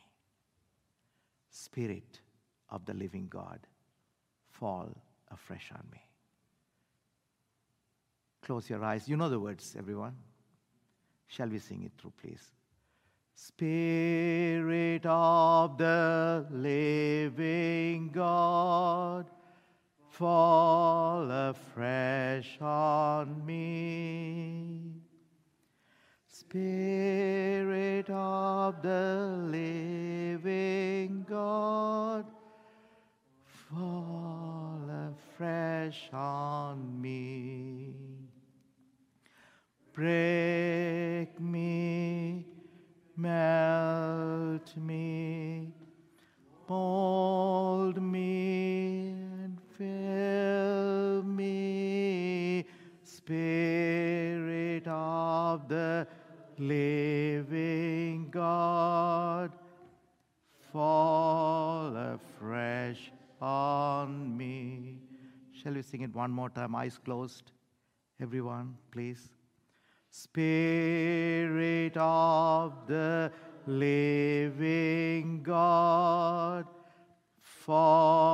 Spirit 1.51 2.21
of 2.71 2.85
the 2.87 2.95
living 2.95 3.29
God, 3.29 3.61
fall 4.51 4.89
afresh 5.31 5.71
on 5.73 5.85
me. 5.93 6.01
Close 8.43 8.69
your 8.69 8.83
eyes. 8.85 9.09
You 9.09 9.17
know 9.17 9.29
the 9.29 9.39
words, 9.39 9.75
everyone. 9.79 10.17
Shall 11.27 11.49
we 11.49 11.59
sing 11.59 11.83
it 11.85 11.93
through, 11.99 12.13
please? 12.21 12.53
Spirit 13.35 15.05
of 15.05 15.77
the 15.79 16.47
living 16.51 18.11
God 18.11 19.27
fall 20.11 21.31
afresh 21.31 22.59
on 22.61 23.45
me. 23.45 24.94
Spirit 26.55 28.09
of 28.11 28.81
the 28.81 29.41
living 29.51 31.27
God, 31.29 32.25
fall 33.43 34.89
afresh 35.11 36.09
on 36.13 37.01
me. 37.01 37.97
Break 39.93 41.41
me, 41.41 42.47
melt 43.17 44.77
me, 44.77 45.73
mold 46.69 48.01
me 48.01 49.09
and 49.43 49.59
Fill 49.77 51.25
me, 51.25 52.65
Spirit 53.03 54.87
of 54.87 55.67
the 55.69 56.07
living 56.59 58.29
God, 58.31 59.53
fall 60.73 61.97
afresh 61.97 63.13
on 63.41 64.37
me. 64.37 64.99
Shall 65.53 65.75
we 65.75 65.83
sing 65.83 66.03
it 66.03 66.15
one 66.15 66.31
more 66.31 66.51
time, 66.51 66.75
eyes 66.75 66.99
closed? 67.05 67.53
Everyone, 68.21 68.77
please. 68.91 69.31
Spirit 70.11 71.97
of 71.97 72.73
the 72.87 73.33
living 73.67 75.43
God, 75.43 76.67
fall 77.41 78.34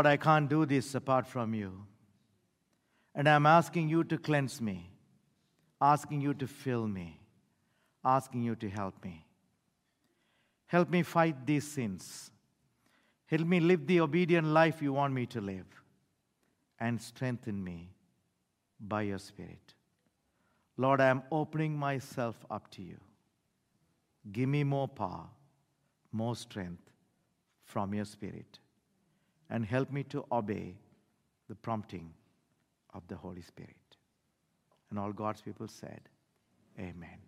Lord, 0.00 0.06
I 0.06 0.16
can't 0.16 0.48
do 0.48 0.64
this 0.64 0.94
apart 0.94 1.26
from 1.26 1.52
you. 1.52 1.84
And 3.14 3.28
I'm 3.28 3.44
asking 3.44 3.90
you 3.90 4.02
to 4.04 4.16
cleanse 4.16 4.58
me, 4.58 4.92
asking 5.78 6.22
you 6.22 6.32
to 6.32 6.46
fill 6.46 6.88
me, 6.88 7.20
asking 8.02 8.42
you 8.42 8.54
to 8.56 8.70
help 8.70 9.04
me. 9.04 9.26
Help 10.68 10.88
me 10.88 11.02
fight 11.02 11.44
these 11.44 11.68
sins. 11.70 12.30
Help 13.26 13.46
me 13.46 13.60
live 13.60 13.86
the 13.86 14.00
obedient 14.00 14.46
life 14.46 14.80
you 14.80 14.94
want 14.94 15.12
me 15.12 15.26
to 15.26 15.42
live. 15.42 15.66
And 16.78 16.98
strengthen 16.98 17.62
me 17.62 17.90
by 18.80 19.02
your 19.02 19.18
Spirit. 19.18 19.74
Lord, 20.78 21.02
I 21.02 21.08
am 21.08 21.24
opening 21.30 21.76
myself 21.76 22.42
up 22.50 22.70
to 22.70 22.82
you. 22.82 22.96
Give 24.32 24.48
me 24.48 24.64
more 24.64 24.88
power, 24.88 25.26
more 26.10 26.36
strength 26.36 26.90
from 27.64 27.92
your 27.92 28.06
Spirit, 28.06 28.60
and 29.50 29.64
help 29.64 29.90
me 29.90 30.04
to 30.04 30.24
obey 30.30 30.76
the 31.48 31.54
prompting 31.54 32.12
of 32.94 33.02
the 33.08 33.16
Holy 33.16 33.42
Spirit. 33.42 33.76
And 34.90 34.98
all 34.98 35.12
God's 35.12 35.42
people 35.42 35.68
said, 35.68 36.00
Amen. 36.78 37.18